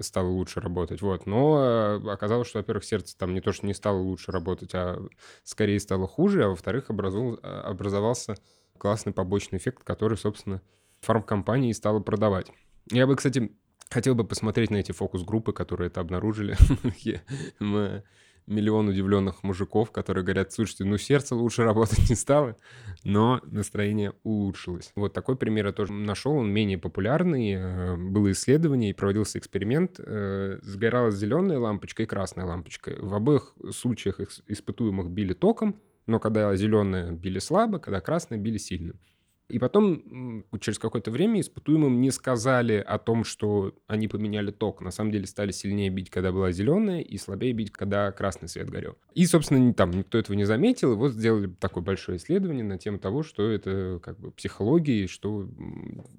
стало 0.00 0.28
лучше 0.28 0.60
работать, 0.60 1.02
вот. 1.02 1.26
Но 1.26 2.00
оказалось, 2.10 2.48
что, 2.48 2.58
во-первых, 2.58 2.84
сердце 2.84 3.16
там 3.16 3.32
не 3.32 3.40
то, 3.40 3.52
что 3.52 3.66
не 3.66 3.74
стало 3.74 3.98
лучше 3.98 4.32
работать, 4.32 4.74
а 4.74 4.98
скорее 5.44 5.78
стало 5.78 6.08
хуже, 6.08 6.44
а 6.44 6.48
во-вторых, 6.48 6.90
образовался 6.90 8.34
классный 8.78 9.12
побочный 9.12 9.58
эффект, 9.58 9.84
который, 9.84 10.18
собственно, 10.18 10.60
фармкомпания 11.00 11.72
стала 11.72 12.00
продавать. 12.00 12.50
Я 12.90 13.06
бы, 13.06 13.14
кстати, 13.14 13.52
хотел 13.88 14.14
бы 14.14 14.24
посмотреть 14.24 14.70
на 14.70 14.76
эти 14.76 14.92
фокус-группы, 14.92 15.52
которые 15.52 15.86
это 15.86 16.00
обнаружили. 16.00 16.56
миллион 18.46 18.88
удивленных 18.88 19.42
мужиков, 19.42 19.90
которые 19.90 20.24
говорят, 20.24 20.52
слушайте, 20.52 20.84
ну 20.84 20.98
сердце 20.98 21.34
лучше 21.34 21.62
работать 21.64 22.08
не 22.10 22.16
стало, 22.16 22.56
но 23.04 23.40
настроение 23.44 24.12
улучшилось. 24.22 24.92
Вот 24.94 25.12
такой 25.12 25.36
пример 25.36 25.66
я 25.66 25.72
тоже 25.72 25.92
нашел, 25.92 26.32
он 26.32 26.50
менее 26.50 26.78
популярный. 26.78 27.52
Э, 27.54 27.96
было 27.96 28.32
исследование 28.32 28.90
и 28.90 28.94
проводился 28.94 29.38
эксперимент. 29.38 29.98
Э, 29.98 30.58
сгорала 30.62 31.10
зеленая 31.10 31.58
лампочка 31.58 32.02
и 32.02 32.06
красная 32.06 32.44
лампочка. 32.44 32.94
В 32.98 33.14
обоих 33.14 33.54
случаях 33.70 34.20
испытуемых 34.46 35.10
били 35.10 35.32
током, 35.34 35.80
но 36.06 36.18
когда 36.18 36.54
зеленая 36.56 37.12
били 37.12 37.38
слабо, 37.38 37.78
когда 37.78 38.00
красная 38.00 38.38
били 38.38 38.58
сильно. 38.58 38.94
И 39.52 39.58
потом, 39.58 40.44
через 40.60 40.78
какое-то 40.78 41.10
время 41.10 41.38
испытуемым 41.42 42.00
не 42.00 42.10
сказали 42.10 42.82
о 42.84 42.96
том, 42.96 43.22
что 43.22 43.74
они 43.86 44.08
поменяли 44.08 44.50
ток. 44.50 44.80
На 44.80 44.90
самом 44.90 45.12
деле 45.12 45.26
стали 45.26 45.50
сильнее 45.50 45.90
бить, 45.90 46.08
когда 46.08 46.32
была 46.32 46.52
зеленая, 46.52 47.02
и 47.02 47.18
слабее 47.18 47.52
бить, 47.52 47.70
когда 47.70 48.10
красный 48.12 48.48
свет 48.48 48.70
горел. 48.70 48.96
И, 49.12 49.26
собственно, 49.26 49.74
там 49.74 49.90
никто 49.90 50.16
этого 50.16 50.34
не 50.34 50.46
заметил. 50.46 50.94
И 50.94 50.96
вот 50.96 51.12
сделали 51.12 51.48
такое 51.60 51.84
большое 51.84 52.16
исследование 52.16 52.64
на 52.64 52.78
тему 52.78 52.98
того, 52.98 53.22
что 53.22 53.50
это 53.50 54.00
как 54.02 54.18
бы 54.18 54.30
психология, 54.30 55.06
что 55.06 55.46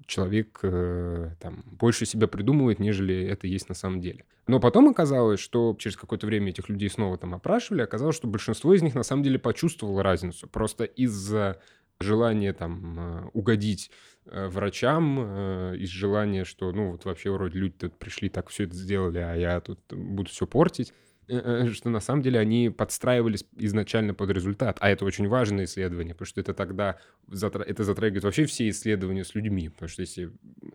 человек 0.06 0.60
э, 0.62 1.30
там 1.40 1.64
больше 1.66 2.06
себя 2.06 2.28
придумывает, 2.28 2.78
нежели 2.78 3.20
это 3.20 3.48
есть 3.48 3.68
на 3.68 3.74
самом 3.74 4.00
деле. 4.00 4.26
Но 4.46 4.60
потом 4.60 4.88
оказалось, 4.88 5.40
что 5.40 5.74
через 5.76 5.96
какое-то 5.96 6.28
время 6.28 6.50
этих 6.50 6.68
людей 6.68 6.88
снова 6.88 7.18
там 7.18 7.34
опрашивали, 7.34 7.82
оказалось, 7.82 8.14
что 8.14 8.28
большинство 8.28 8.74
из 8.74 8.82
них 8.82 8.94
на 8.94 9.02
самом 9.02 9.24
деле 9.24 9.40
почувствовало 9.40 10.04
разницу. 10.04 10.46
Просто 10.46 10.84
из-за 10.84 11.60
желание 12.00 12.52
там 12.52 12.98
э, 12.98 13.28
угодить 13.32 13.90
э, 14.26 14.46
врачам, 14.48 15.18
э, 15.20 15.76
из 15.78 15.88
желания, 15.88 16.44
что, 16.44 16.72
ну, 16.72 16.92
вот 16.92 17.04
вообще 17.04 17.30
вроде 17.30 17.58
люди 17.58 17.74
тут 17.78 17.98
пришли, 17.98 18.28
так 18.28 18.48
все 18.48 18.64
это 18.64 18.74
сделали, 18.74 19.18
а 19.18 19.34
я 19.34 19.60
тут 19.60 19.80
буду 19.90 20.30
все 20.30 20.46
портить, 20.46 20.92
что 21.26 21.88
на 21.88 22.00
самом 22.00 22.20
деле 22.20 22.38
они 22.38 22.68
подстраивались 22.68 23.46
изначально 23.56 24.12
под 24.12 24.28
результат. 24.28 24.76
А 24.80 24.90
это 24.90 25.06
очень 25.06 25.26
важное 25.26 25.64
исследование, 25.64 26.14
потому 26.14 26.26
что 26.26 26.42
это 26.42 26.52
тогда 26.52 26.98
это 27.30 27.82
затрагивает 27.82 28.24
вообще 28.24 28.44
все 28.44 28.68
исследования 28.68 29.24
с 29.24 29.34
людьми. 29.34 29.70
Потому 29.70 29.88
что 29.88 30.02
если 30.02 30.32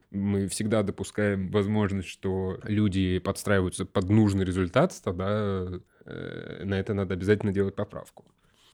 мы 0.10 0.48
всегда 0.48 0.82
допускаем 0.82 1.52
возможность, 1.52 2.08
что 2.08 2.60
люди 2.64 3.20
подстраиваются 3.20 3.86
под 3.86 4.10
нужный 4.10 4.44
результат, 4.44 5.00
тогда 5.04 5.70
на 6.06 6.80
это 6.80 6.96
надо 6.96 7.14
обязательно 7.14 7.52
делать 7.52 7.76
поправку 7.76 8.26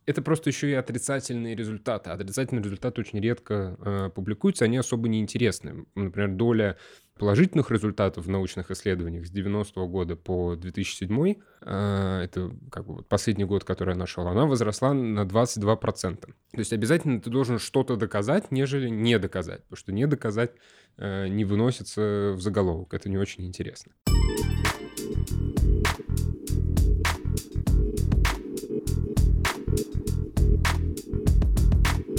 это 0.06 0.22
просто 0.22 0.50
еще 0.50 0.70
и 0.70 0.74
отрицательные 0.74 1.56
результаты. 1.56 2.12
Отрицательные 2.12 2.64
результаты 2.64 3.02
очень 3.02 3.20
редко 3.20 3.78
э, 3.80 4.10
публикуются, 4.14 4.66
они 4.66 4.78
особо 4.78 5.08
не 5.08 5.20
интересны. 5.20 5.86
Например, 5.96 6.30
доля 6.30 6.78
положительных 7.18 7.72
результатов 7.72 8.26
в 8.26 8.30
научных 8.30 8.72
исследованиях 8.72 9.26
с 9.26 9.34
90-го 9.34 9.88
года 9.88 10.16
по 10.16 10.56
2007, 10.56 11.36
э, 11.62 12.22
это 12.24 12.52
как 12.70 12.86
бы 12.86 13.04
последний 13.04 13.46
год, 13.46 13.64
который 13.64 13.92
я 13.92 13.96
нашел, 13.96 14.28
она 14.28 14.46
возросла 14.46 14.94
на 14.94 15.22
22%. 15.22 16.18
То 16.20 16.34
есть 16.54 16.74
обязательно 16.74 17.20
ты 17.22 17.30
должен 17.30 17.58
что-то 17.58 17.96
доказать, 17.96 18.52
нежели 18.52 18.90
не 18.90 19.18
доказать, 19.18 19.64
потому 19.64 19.78
что 19.78 19.92
не 19.92 20.06
доказать 20.08 20.52
э, 20.98 21.28
не 21.30 21.46
выносится 21.46 22.34
в 22.36 22.42
заголовок, 22.42 22.94
это 22.94 23.10
не 23.10 23.18
очень 23.18 23.46
интересно. 23.46 23.94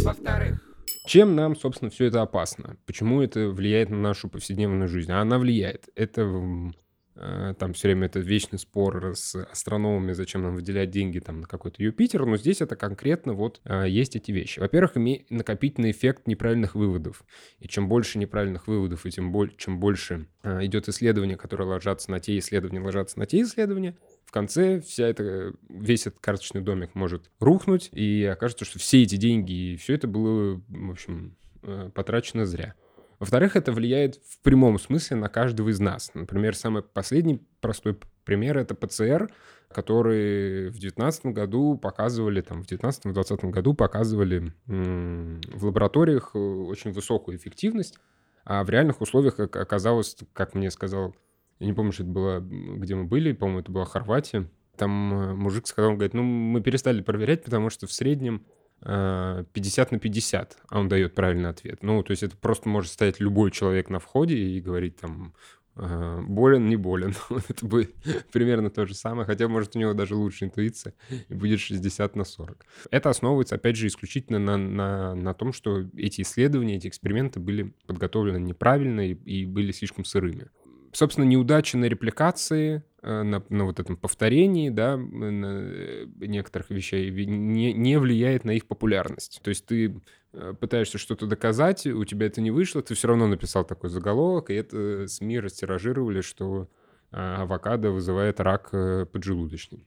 Во-вторых, 0.06 0.60
чем 1.04 1.34
нам, 1.34 1.56
собственно, 1.56 1.90
все 1.90 2.06
это 2.06 2.22
опасно? 2.22 2.76
Почему 2.86 3.22
это 3.22 3.48
влияет 3.48 3.90
на 3.90 3.96
нашу 3.96 4.28
повседневную 4.28 4.88
жизнь? 4.88 5.10
А 5.10 5.20
она 5.20 5.38
влияет. 5.38 5.88
Это 5.96 6.72
э, 7.16 7.54
там 7.58 7.72
все 7.72 7.88
время 7.88 8.06
это 8.06 8.20
вечный 8.20 8.58
спор 8.58 9.14
с 9.16 9.34
астрономами, 9.34 10.12
зачем 10.12 10.42
нам 10.42 10.54
выделять 10.54 10.90
деньги 10.90 11.18
там 11.18 11.40
на 11.40 11.46
какой-то 11.46 11.82
Юпитер, 11.82 12.24
но 12.24 12.36
здесь 12.36 12.60
это 12.60 12.76
конкретно 12.76 13.34
вот 13.34 13.60
э, 13.64 13.86
есть 13.88 14.14
эти 14.14 14.30
вещи. 14.30 14.60
Во-первых, 14.60 14.94
накопительный 15.30 15.90
эффект 15.90 16.28
неправильных 16.28 16.76
выводов. 16.76 17.24
И 17.58 17.66
чем 17.66 17.88
больше 17.88 18.18
неправильных 18.18 18.68
выводов, 18.68 19.06
и 19.06 19.10
тем 19.10 19.32
боль, 19.32 19.54
чем 19.56 19.80
больше 19.80 20.28
э, 20.42 20.66
идет 20.66 20.88
исследования, 20.88 21.36
которые 21.36 21.68
ложатся 21.68 22.12
на 22.12 22.20
те 22.20 22.38
исследования, 22.38 22.80
ложатся 22.80 23.18
на 23.18 23.26
те 23.26 23.42
исследования, 23.42 23.96
в 24.26 24.32
конце 24.32 24.80
вся 24.80 25.06
эта, 25.06 25.52
весь 25.68 26.06
этот 26.06 26.20
карточный 26.20 26.60
домик 26.60 26.94
может 26.94 27.30
рухнуть, 27.40 27.88
и 27.92 28.24
окажется, 28.24 28.64
что 28.64 28.78
все 28.78 29.02
эти 29.02 29.16
деньги 29.16 29.52
и 29.52 29.76
все 29.76 29.94
это 29.94 30.08
было, 30.08 30.60
в 30.68 30.90
общем, 30.90 31.36
э, 31.62 31.90
потрачено 31.94 32.44
зря. 32.44 32.74
Во-вторых, 33.18 33.56
это 33.56 33.72
влияет 33.72 34.16
в 34.16 34.40
прямом 34.42 34.78
смысле 34.78 35.16
на 35.16 35.28
каждого 35.28 35.70
из 35.70 35.80
нас. 35.80 36.10
Например, 36.12 36.54
самый 36.54 36.82
последний 36.82 37.40
простой 37.60 37.96
пример— 38.24 38.58
это 38.58 38.74
ПЦР, 38.74 39.30
который 39.68 40.68
в 40.68 40.78
2019 40.78 41.26
году 41.26 41.78
показывали, 41.78 42.40
там, 42.40 42.62
в 42.62 42.66
2019-2020 42.70 43.50
году 43.50 43.74
показывали 43.74 44.52
в 44.66 45.64
лабораториях 45.64 46.32
э, 46.34 46.38
очень 46.38 46.92
высокую 46.92 47.38
эффективность, 47.38 47.96
а 48.44 48.62
в 48.64 48.70
реальных 48.70 49.00
условиях 49.00 49.38
оказалось, 49.40 50.16
как 50.32 50.54
мне 50.54 50.70
сказал 50.70 51.14
я 51.58 51.66
не 51.66 51.72
помню, 51.72 51.92
что 51.92 52.02
это 52.02 52.12
было, 52.12 52.40
где 52.40 52.94
мы 52.94 53.04
были, 53.04 53.32
по-моему, 53.32 53.60
это 53.60 53.72
была 53.72 53.84
Хорватия. 53.84 54.48
Там 54.76 55.14
э, 55.14 55.34
мужик 55.34 55.66
сказал, 55.66 55.92
он 55.92 55.96
говорит, 55.96 56.14
ну, 56.14 56.22
мы 56.22 56.60
перестали 56.60 57.00
проверять, 57.00 57.44
потому 57.44 57.70
что 57.70 57.86
в 57.86 57.92
среднем 57.92 58.44
50 58.80 58.84
э, 58.84 59.94
на 59.94 59.98
50, 59.98 60.58
а 60.68 60.80
он 60.80 60.88
дает 60.88 61.14
правильный 61.14 61.48
ответ. 61.48 61.82
Ну, 61.82 62.02
то 62.02 62.10
есть 62.10 62.22
это 62.22 62.36
просто 62.36 62.68
может 62.68 62.92
стоять 62.92 63.20
любой 63.20 63.50
человек 63.50 63.88
на 63.88 64.00
входе 64.00 64.36
и 64.36 64.60
говорить 64.60 64.98
там, 64.98 65.32
э, 65.76 66.20
болен, 66.28 66.68
не 66.68 66.76
болен. 66.76 67.14
это 67.48 67.64
будет 67.64 67.94
примерно 68.32 68.68
то 68.68 68.84
же 68.84 68.94
самое, 68.94 69.24
хотя, 69.24 69.48
может, 69.48 69.76
у 69.76 69.78
него 69.78 69.94
даже 69.94 70.14
лучше 70.14 70.44
интуиция, 70.44 70.92
и 71.28 71.32
будет 71.32 71.60
60 71.60 72.16
на 72.16 72.24
40. 72.24 72.66
Это 72.90 73.08
основывается, 73.08 73.54
опять 73.54 73.76
же, 73.76 73.86
исключительно 73.86 74.38
на, 74.38 74.58
на, 74.58 75.14
на 75.14 75.32
том, 75.32 75.54
что 75.54 75.86
эти 75.96 76.20
исследования, 76.20 76.76
эти 76.76 76.88
эксперименты 76.88 77.40
были 77.40 77.72
подготовлены 77.86 78.36
неправильно 78.36 79.08
и, 79.08 79.14
и 79.14 79.46
были 79.46 79.72
слишком 79.72 80.04
сырыми 80.04 80.50
собственно, 80.96 81.24
неудачи 81.24 81.76
на 81.76 81.84
репликации, 81.84 82.82
э, 83.02 83.22
на, 83.22 83.42
на 83.50 83.64
вот 83.66 83.78
этом 83.78 83.96
повторении, 83.96 84.70
да, 84.70 84.96
на 84.96 85.46
э, 85.46 86.06
некоторых 86.18 86.70
вещей 86.70 87.10
не, 87.26 87.72
не 87.72 87.98
влияет 87.98 88.44
на 88.44 88.52
их 88.52 88.66
популярность. 88.66 89.40
То 89.42 89.50
есть 89.50 89.66
ты 89.66 90.00
э, 90.32 90.54
пытаешься 90.58 90.96
что-то 90.96 91.26
доказать, 91.26 91.86
у 91.86 92.04
тебя 92.04 92.26
это 92.26 92.40
не 92.40 92.50
вышло, 92.50 92.82
ты 92.82 92.94
все 92.94 93.08
равно 93.08 93.26
написал 93.26 93.64
такой 93.64 93.90
заголовок, 93.90 94.50
и 94.50 94.54
это 94.54 95.06
СМИ 95.06 95.40
растиражировали, 95.40 96.22
что 96.22 96.68
авокадо 97.10 97.92
вызывает 97.92 98.40
рак 98.40 98.70
поджелудочный. 99.12 99.86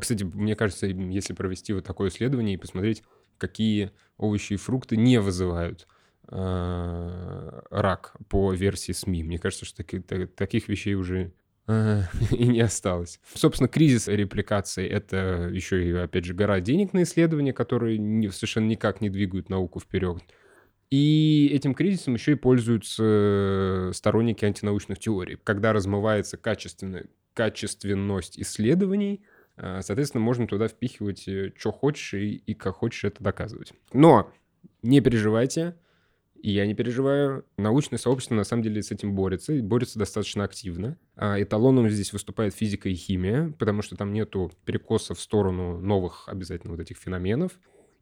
Кстати, 0.00 0.24
мне 0.24 0.56
кажется, 0.56 0.86
если 0.86 1.32
провести 1.32 1.72
вот 1.72 1.84
такое 1.84 2.08
исследование 2.08 2.54
и 2.54 2.58
посмотреть, 2.58 3.02
какие 3.38 3.92
овощи 4.16 4.54
и 4.54 4.56
фрукты 4.56 4.96
не 4.96 5.20
вызывают 5.20 5.82
э, 5.82 5.95
рак 6.28 8.14
по 8.28 8.52
версии 8.52 8.92
СМИ. 8.92 9.22
Мне 9.24 9.38
кажется, 9.38 9.64
что 9.64 9.78
таки, 9.78 10.00
таких 10.00 10.68
вещей 10.68 10.94
уже 10.94 11.32
э, 11.66 12.02
и 12.30 12.46
не 12.48 12.60
осталось. 12.60 13.20
Собственно, 13.34 13.68
кризис 13.68 14.08
репликации— 14.08 14.86
это 14.88 15.48
еще 15.52 15.88
и, 15.88 15.92
опять 15.92 16.24
же, 16.24 16.34
гора 16.34 16.60
денег 16.60 16.92
на 16.92 17.02
исследования, 17.02 17.52
которые 17.52 17.98
не, 17.98 18.30
совершенно 18.30 18.66
никак 18.66 19.00
не 19.00 19.10
двигают 19.10 19.48
науку 19.48 19.80
вперед. 19.80 20.22
И 20.90 21.50
этим 21.52 21.74
кризисом 21.74 22.14
еще 22.14 22.32
и 22.32 22.36
пользуются 22.36 23.90
сторонники 23.92 24.44
антинаучных 24.44 24.98
теорий. 24.98 25.36
Когда 25.42 25.72
размывается 25.72 26.36
качественная, 26.36 27.06
качественность 27.34 28.38
исследований, 28.38 29.24
э, 29.56 29.80
соответственно, 29.82 30.22
можно 30.22 30.46
туда 30.46 30.68
впихивать 30.68 31.26
э, 31.26 31.52
что 31.56 31.72
хочешь 31.72 32.14
и, 32.14 32.36
и 32.36 32.54
как 32.54 32.76
хочешь 32.76 33.04
это 33.04 33.22
доказывать. 33.22 33.72
Но 33.92 34.32
не 34.82 35.00
переживайте, 35.00 35.76
и 36.42 36.50
я 36.50 36.66
не 36.66 36.74
переживаю. 36.74 37.44
Научное 37.56 37.98
сообщество 37.98 38.34
на 38.34 38.44
самом 38.44 38.62
деле 38.62 38.82
с 38.82 38.90
этим 38.90 39.14
борется, 39.14 39.52
и 39.52 39.60
борется 39.60 39.98
достаточно 39.98 40.44
активно. 40.44 40.98
А 41.16 41.40
эталоном 41.40 41.88
здесь 41.90 42.12
выступает 42.12 42.54
физика 42.54 42.88
и 42.88 42.94
химия, 42.94 43.54
потому 43.58 43.82
что 43.82 43.96
там 43.96 44.12
нету 44.12 44.52
перекоса 44.64 45.14
в 45.14 45.20
сторону 45.20 45.80
новых 45.80 46.28
обязательно 46.28 46.72
вот 46.72 46.80
этих 46.80 46.98
феноменов 46.98 47.52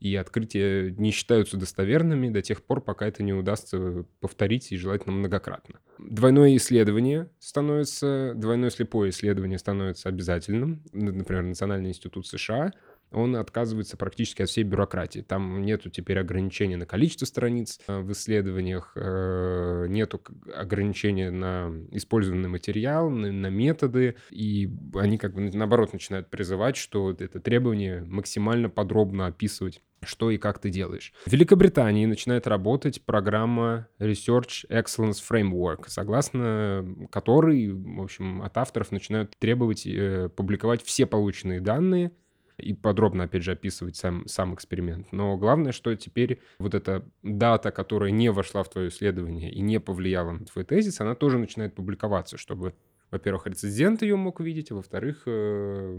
и 0.00 0.16
открытия 0.16 0.90
не 0.90 1.10
считаются 1.12 1.56
достоверными 1.56 2.28
до 2.28 2.42
тех 2.42 2.62
пор, 2.62 2.82
пока 2.82 3.06
это 3.06 3.22
не 3.22 3.32
удастся 3.32 4.04
повторить 4.20 4.70
и 4.70 4.76
желательно 4.76 5.14
многократно. 5.14 5.80
Двойное 5.98 6.56
исследование 6.56 7.30
становится, 7.38 8.34
двойное 8.34 8.68
слепое 8.68 9.10
исследование 9.10 9.58
становится 9.58 10.10
обязательным. 10.10 10.82
Например, 10.92 11.42
Национальный 11.42 11.90
институт 11.90 12.26
США 12.26 12.72
он 13.14 13.36
отказывается 13.36 13.96
практически 13.96 14.42
от 14.42 14.48
всей 14.48 14.64
бюрократии. 14.64 15.20
Там 15.20 15.62
нету 15.62 15.90
теперь 15.90 16.18
ограничения 16.18 16.76
на 16.76 16.86
количество 16.86 17.26
страниц 17.26 17.80
э, 17.86 18.00
в 18.00 18.12
исследованиях, 18.12 18.92
э, 18.96 19.86
нету 19.88 20.20
ограничения 20.54 21.30
на 21.30 21.72
использованный 21.92 22.48
материал, 22.48 23.10
на, 23.10 23.48
методы, 23.54 24.16
и 24.30 24.70
они 24.94 25.16
как 25.18 25.34
бы 25.34 25.50
наоборот 25.52 25.92
начинают 25.92 26.28
призывать, 26.28 26.76
что 26.76 27.10
это 27.10 27.40
требование 27.40 28.02
максимально 28.02 28.68
подробно 28.68 29.26
описывать 29.26 29.80
что 30.06 30.30
и 30.30 30.36
как 30.36 30.58
ты 30.58 30.68
делаешь. 30.70 31.12
В 31.24 31.32
Великобритании 31.32 32.06
начинает 32.06 32.46
работать 32.46 33.02
программа 33.04 33.88
Research 33.98 34.66
Excellence 34.68 35.22
Framework, 35.26 35.84
согласно 35.86 36.86
которой, 37.10 37.72
в 37.72 38.02
общем, 38.02 38.42
от 38.42 38.56
авторов 38.58 38.92
начинают 38.92 39.34
требовать 39.38 39.86
э, 39.86 40.28
публиковать 40.28 40.82
все 40.82 41.06
полученные 41.06 41.60
данные 41.60 42.12
и 42.58 42.74
подробно, 42.74 43.24
опять 43.24 43.42
же, 43.42 43.52
описывать 43.52 43.96
сам, 43.96 44.26
сам 44.26 44.54
эксперимент. 44.54 45.12
Но 45.12 45.36
главное, 45.36 45.72
что 45.72 45.94
теперь 45.94 46.40
вот 46.58 46.74
эта 46.74 47.04
дата, 47.22 47.70
которая 47.70 48.10
не 48.10 48.30
вошла 48.30 48.62
в 48.62 48.70
твое 48.70 48.88
исследование 48.88 49.50
и 49.50 49.60
не 49.60 49.80
повлияла 49.80 50.32
на 50.32 50.44
твой 50.44 50.64
тезис, 50.64 51.00
она 51.00 51.14
тоже 51.14 51.38
начинает 51.38 51.74
публиковаться, 51.74 52.36
чтобы 52.36 52.74
во-первых, 53.14 53.46
рецензент 53.46 54.02
ее 54.02 54.16
мог 54.16 54.40
увидеть, 54.40 54.72
а 54.72 54.74
во-вторых, 54.74 55.22
э, 55.26 55.96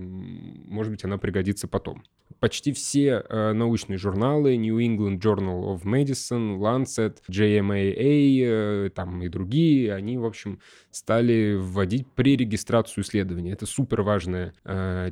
может 0.67 0.91
быть, 0.91 1.05
она 1.05 1.17
пригодится 1.17 1.65
потом. 1.65 2.03
Почти 2.41 2.73
все 2.73 3.23
э, 3.29 3.53
научные 3.53 3.97
журналы, 3.97 4.57
New 4.57 4.79
England 4.79 5.19
Journal 5.19 5.73
of 5.73 5.83
Medicine, 5.85 6.57
Lancet, 6.57 7.19
JMAA, 7.31 8.87
э, 8.87 8.89
там 8.93 9.21
и 9.21 9.29
другие, 9.29 9.93
они, 9.93 10.17
в 10.17 10.25
общем, 10.25 10.59
стали 10.91 11.55
вводить 11.57 12.05
пререгистрацию 12.15 13.05
исследований. 13.05 13.51
Это 13.51 13.65
супер 13.65 14.01
важная 14.01 14.53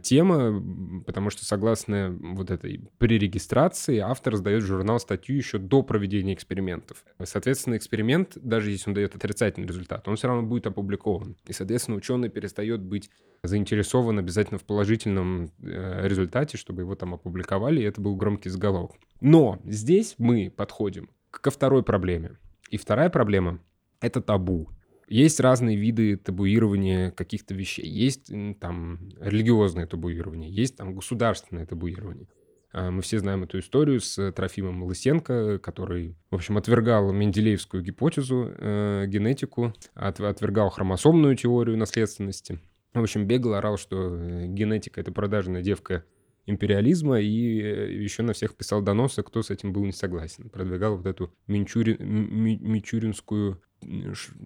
тема, 0.02 1.02
потому 1.06 1.30
что 1.30 1.46
согласно 1.46 2.18
вот 2.20 2.52
этой 2.52 2.82
пререгистрации 2.98 4.00
автор 4.00 4.36
сдает 4.36 4.64
журнал 4.64 5.00
статью 5.00 5.36
еще 5.38 5.58
до 5.58 5.84
проведения 5.84 6.34
экспериментов. 6.34 7.06
Соответственно, 7.24 7.78
эксперимент, 7.78 8.34
даже 8.36 8.72
если 8.72 8.90
он 8.90 8.94
дает 8.94 9.16
отрицательный 9.16 9.68
результат, 9.68 10.08
он 10.08 10.16
все 10.16 10.28
равно 10.28 10.44
будет 10.44 10.68
опубликован. 10.68 11.36
И, 11.48 11.54
соответственно, 11.54 11.93
соответственно, 11.94 11.98
ученый 11.98 12.30
перестает 12.30 12.82
быть 12.82 13.10
заинтересован 13.44 14.20
обязательно 14.20 14.58
в 14.58 14.64
положительном 14.64 15.52
э, 15.62 16.08
результате, 16.08 16.58
чтобы 16.58 16.82
его 16.82 16.96
там 16.96 17.14
опубликовали, 17.14 17.82
и 17.82 17.84
это 17.84 18.02
был 18.02 18.16
громкий 18.16 18.50
заголовок. 18.50 18.96
Но 19.22 19.60
здесь 19.66 20.16
мы 20.18 20.50
подходим 20.50 21.10
ко 21.30 21.52
второй 21.52 21.84
проблеме. 21.84 22.38
И 22.72 22.78
вторая 22.78 23.10
проблема— 23.10 23.60
это 24.02 24.22
табу. 24.22 24.70
Есть 25.10 25.42
разные 25.42 25.78
виды 25.78 26.16
табуирования 26.16 27.12
каких-то 27.12 27.54
вещей. 27.54 27.86
Есть 27.86 28.32
там 28.60 29.10
религиозное 29.20 29.86
табуирование, 29.88 30.50
есть 30.50 30.78
там 30.78 30.96
государственное 30.96 31.66
табуирование. 31.66 32.28
А, 32.74 32.90
мы 32.90 33.04
все 33.04 33.20
знаем 33.20 33.44
эту 33.44 33.60
историю 33.60 34.02
с 34.02 34.32
Трофимом 34.32 34.84
Лысенко, 34.84 35.60
который, 35.60 36.18
в 36.32 36.36
общем, 36.36 36.58
отвергал 36.58 37.12
Менделеевскую 37.14 37.84
гипотезу, 37.84 38.52
э, 38.58 39.06
генетику, 39.08 39.74
от, 39.94 40.20
отвергал 40.20 40.72
хромосомную 40.72 41.36
теорию 41.36 41.78
наследственности. 41.78 42.60
В 42.94 43.02
общем, 43.02 43.28
бегал, 43.28 43.54
орал, 43.54 43.78
что 43.78 44.16
э, 44.16 44.48
генетика— 44.48 45.00
это 45.02 45.12
продажная 45.12 45.62
девка 45.62 46.04
империализма, 46.48 47.20
и 47.22 47.62
э, 47.62 47.94
еще 47.94 48.24
на 48.24 48.34
всех 48.34 48.56
писал 48.56 48.82
доносы, 48.82 49.22
кто 49.22 49.44
с 49.44 49.52
этим 49.52 49.72
был 49.72 49.86
не 49.86 49.94
согласен. 49.94 50.50
Продвигал 50.50 50.98
вот 50.98 51.06
эту 51.06 51.32
Минчури... 51.46 51.96
Мичуринскую 52.00 53.62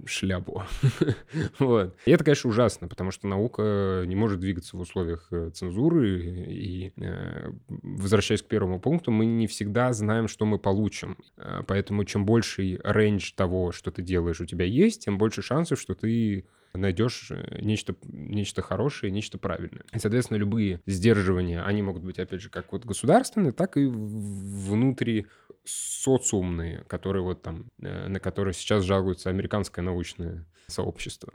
шляпу. 0.06 0.64
вот. 1.60 1.96
И 2.06 2.12
это, 2.12 2.24
конечно, 2.24 2.50
ужасно, 2.50 2.88
потому 2.88 3.12
что 3.12 3.28
наука 3.28 4.04
не 4.06 4.16
может 4.16 4.40
двигаться 4.40 4.78
в 4.78 4.80
условиях 4.80 5.28
э, 5.32 5.52
цензуры. 5.54 6.20
И, 6.48 6.94
э, 6.98 7.52
возвращаясь 7.68 8.42
к 8.42 8.48
первому 8.48 8.80
пункту, 8.80 9.12
мы 9.12 9.26
не 9.26 9.48
всегда 9.48 9.94
знаем, 9.94 10.28
что 10.28 10.46
мы 10.46 10.60
получим. 10.60 11.18
Э, 11.38 11.62
поэтому 11.66 12.04
чем 12.06 12.26
больше 12.26 12.80
рейндж 12.84 13.34
того, 13.36 13.72
что 13.72 13.92
ты 13.92 14.02
делаешь, 14.02 14.42
у 14.42 14.46
тебя 14.46 14.66
есть, 14.66 15.06
тем 15.06 15.18
больше 15.18 15.42
шансов, 15.42 15.80
что 15.80 15.96
ты 15.96 16.46
найдешь 16.78 17.32
э, 17.32 17.60
нечто, 17.62 17.96
нечто 18.04 18.62
хорошее, 18.62 19.12
нечто 19.12 19.38
правильное. 19.38 19.84
И, 19.94 20.00
соответственно, 20.00 20.38
любые 20.38 20.82
сдерживания, 20.86 21.64
они 21.64 21.82
могут 21.82 22.04
быть, 22.04 22.20
опять 22.20 22.42
же, 22.42 22.50
как 22.50 22.72
вот 22.72 22.86
государственные, 22.86 23.52
так 23.52 23.78
и 23.78 23.86
внутри 23.86 25.28
социумные, 25.66 26.84
которые 26.88 27.24
вот 27.24 27.42
там, 27.42 27.66
э, 27.82 28.08
на 28.08 28.20
которые 28.20 28.54
сейчас 28.54 28.84
жалуется 28.84 29.30
американское 29.30 29.84
научное 29.84 30.46
сообщество. 30.68 31.34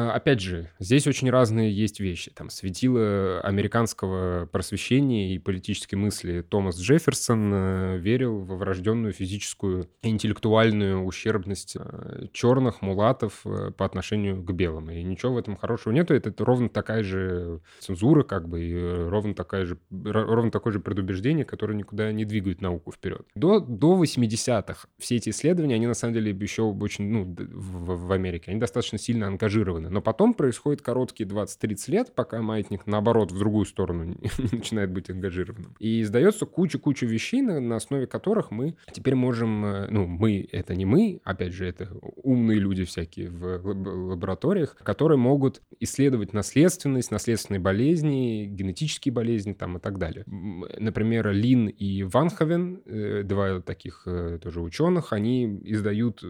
А, 0.00 0.12
опять 0.12 0.40
же, 0.40 0.70
здесь 0.78 1.06
очень 1.06 1.30
разные 1.30 1.72
есть 1.72 2.00
вещи. 2.00 2.30
Там 2.30 2.48
светило 2.48 3.40
американского 3.40 4.46
просвещения 4.46 5.34
и 5.34 5.38
политической 5.38 5.96
мысли 5.96 6.42
Томас 6.42 6.78
Джефферсон 6.80 7.52
э, 7.52 7.98
верил 7.98 8.40
во 8.40 8.56
врожденную 8.56 9.12
физическую 9.12 9.88
и 10.02 10.08
интеллектуальную 10.08 11.04
ущербность 11.04 11.76
э, 11.78 12.26
черных 12.32 12.80
мулатов 12.82 13.42
э, 13.44 13.72
по 13.76 13.84
отношению 13.84 14.42
к 14.42 14.52
белым. 14.52 14.90
И 14.90 15.02
ничего 15.02 15.34
в 15.34 15.38
этом 15.38 15.56
хорошего 15.56 15.92
нету. 15.92 16.14
Это, 16.14 16.30
это 16.30 16.44
ровно 16.44 16.68
такая 16.68 17.02
же 17.02 17.60
цензура, 17.80 18.22
как 18.22 18.48
бы, 18.48 18.62
и 18.62 18.74
ровно, 19.08 19.34
такая 19.34 19.66
же, 19.66 19.78
ровно 19.90 20.50
такое 20.50 20.72
же 20.72 20.80
предубеждение, 20.80 21.44
которое 21.44 21.74
никуда 21.74 22.10
не 22.12 22.24
двигает 22.24 22.62
науку 22.62 22.92
вперед. 22.92 23.26
До, 23.34 23.60
до 23.60 24.02
80-х 24.02 24.88
все 24.98 25.16
эти 25.16 25.30
исследования, 25.30 25.74
они 25.74 25.86
на 25.86 25.94
самом 25.94 26.14
деле 26.14 26.30
еще 26.30 26.62
очень, 26.62 27.10
ну, 27.10 27.36
в, 27.38 28.06
в 28.06 28.12
Америке, 28.12 28.50
они 28.50 28.60
достаточно 28.60 28.98
сильно 28.98 29.26
ангажированы 29.26 29.89
но 29.90 30.00
потом 30.00 30.34
происходит 30.34 30.82
короткие 30.82 31.28
20-30 31.28 31.90
лет, 31.90 32.14
пока 32.14 32.40
маятник, 32.42 32.86
наоборот, 32.86 33.32
в 33.32 33.38
другую 33.38 33.66
сторону 33.66 34.16
начинает 34.52 34.90
быть 34.90 35.10
ангажированным. 35.10 35.76
И 35.78 36.02
издается 36.02 36.46
куча-куча 36.46 37.06
вещей, 37.06 37.42
на, 37.42 37.60
на 37.60 37.76
основе 37.76 38.06
которых 38.06 38.50
мы 38.50 38.76
теперь 38.92 39.14
можем... 39.14 39.64
Э, 39.64 39.88
ну, 39.90 40.06
мы— 40.06 40.48
это 40.52 40.74
не 40.74 40.84
мы, 40.84 41.20
опять 41.24 41.52
же, 41.52 41.66
это 41.66 41.88
умные 42.22 42.58
люди 42.58 42.84
всякие 42.84 43.30
в 43.30 43.62
лабораториях, 44.10 44.76
которые 44.76 45.18
могут 45.18 45.62
исследовать 45.80 46.32
наследственность, 46.32 47.10
наследственные 47.10 47.60
болезни, 47.60 48.46
генетические 48.46 49.12
болезни 49.12 49.52
там 49.52 49.76
и 49.76 49.80
так 49.80 49.98
далее. 49.98 50.24
Например, 50.26 51.30
Лин 51.30 51.66
и 51.66 52.02
Ванховен, 52.02 52.82
э, 52.86 53.22
два 53.24 53.60
таких 53.60 54.02
э, 54.06 54.38
тоже 54.42 54.60
ученых, 54.60 55.12
они 55.12 55.60
издают 55.64 56.22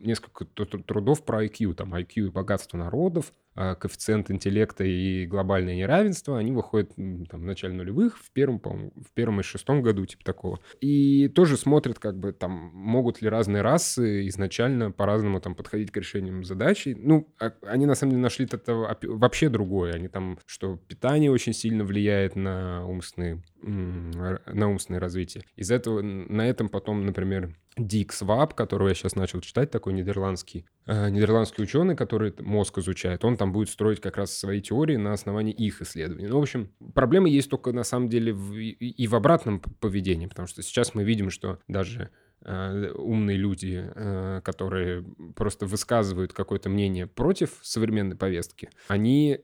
несколько 0.00 0.44
трудов 0.44 1.24
про 1.24 1.44
IQ, 1.44 1.74
там 1.74 1.94
IQ 1.94 2.12
и 2.14 2.30
богатство 2.30 2.76
народов, 2.76 3.32
а, 3.56 3.74
коэффициент 3.74 4.30
интеллекта 4.30 4.84
и 4.84 5.26
глобальное 5.26 5.74
неравенство, 5.74 6.38
они 6.38 6.52
выходят 6.52 6.94
там, 6.94 7.40
в 7.40 7.44
начале 7.44 7.74
нулевых, 7.74 8.16
в 8.16 8.30
первом, 8.30 8.60
по 8.60 8.70
в 8.70 9.12
первом 9.12 9.40
и 9.40 9.42
шестом 9.42 9.82
году, 9.82 10.06
типа 10.06 10.24
такого. 10.24 10.60
И 10.80 11.28
тоже 11.28 11.56
смотрят, 11.56 11.98
как 11.98 12.18
бы 12.18 12.32
там, 12.32 12.50
могут 12.72 13.20
ли 13.20 13.28
разные 13.28 13.62
расы 13.62 14.28
изначально 14.28 14.92
по-разному 14.92 15.40
там 15.40 15.54
подходить 15.54 15.90
к 15.90 15.96
решениям 15.96 16.44
задачи. 16.44 16.96
Ну, 16.98 17.28
а, 17.40 17.52
они 17.66 17.86
на 17.86 17.94
самом 17.96 18.12
деле 18.12 18.22
нашли 18.22 18.46
это 18.50 18.74
вообще 19.02 19.48
другое. 19.48 19.94
Они 19.94 20.08
там, 20.08 20.38
что 20.46 20.76
питание 20.76 21.30
очень 21.30 21.52
сильно 21.52 21.84
влияет 21.84 22.36
на 22.36 22.86
умственные 22.86 23.42
на 23.62 24.68
умственное 24.68 25.00
развитие. 25.00 25.44
Из 25.56 25.70
этого, 25.70 26.00
на 26.02 26.42
этом 26.48 26.68
потом, 26.68 27.04
например, 27.04 27.54
Дик 27.76 28.12
Сваб, 28.12 28.54
которого 28.54 28.88
я 28.88 28.94
сейчас 28.94 29.16
начал 29.16 29.40
читать, 29.40 29.70
такой 29.70 29.92
нидерландский, 29.92 30.66
э, 30.86 31.08
нидерландский 31.08 31.62
ученый, 31.62 31.96
который 31.96 32.34
мозг 32.40 32.78
изучает, 32.78 33.24
он 33.24 33.36
там 33.36 33.52
будет 33.52 33.68
строить 33.68 34.00
как 34.00 34.16
раз 34.16 34.36
свои 34.36 34.60
теории 34.60 34.96
на 34.96 35.12
основании 35.12 35.52
их 35.52 35.80
исследований. 35.80 36.26
Ну, 36.26 36.38
в 36.38 36.42
общем, 36.42 36.72
проблемы 36.94 37.28
есть 37.28 37.48
только 37.48 37.72
на 37.72 37.84
самом 37.84 38.08
деле 38.08 38.32
в, 38.32 38.54
и 38.54 39.06
в 39.06 39.14
обратном 39.14 39.60
поведении, 39.60 40.26
потому 40.26 40.48
что 40.48 40.62
сейчас 40.62 40.94
мы 40.94 41.04
видим, 41.04 41.30
что 41.30 41.58
даже 41.68 42.10
э, 42.44 42.92
умные 42.96 43.36
люди, 43.36 43.82
э, 43.94 44.40
которые 44.42 45.04
просто 45.36 45.66
высказывают 45.66 46.32
какое-то 46.32 46.68
мнение 46.68 47.06
против 47.06 47.58
современной 47.62 48.16
повестки, 48.16 48.70
они 48.88 49.40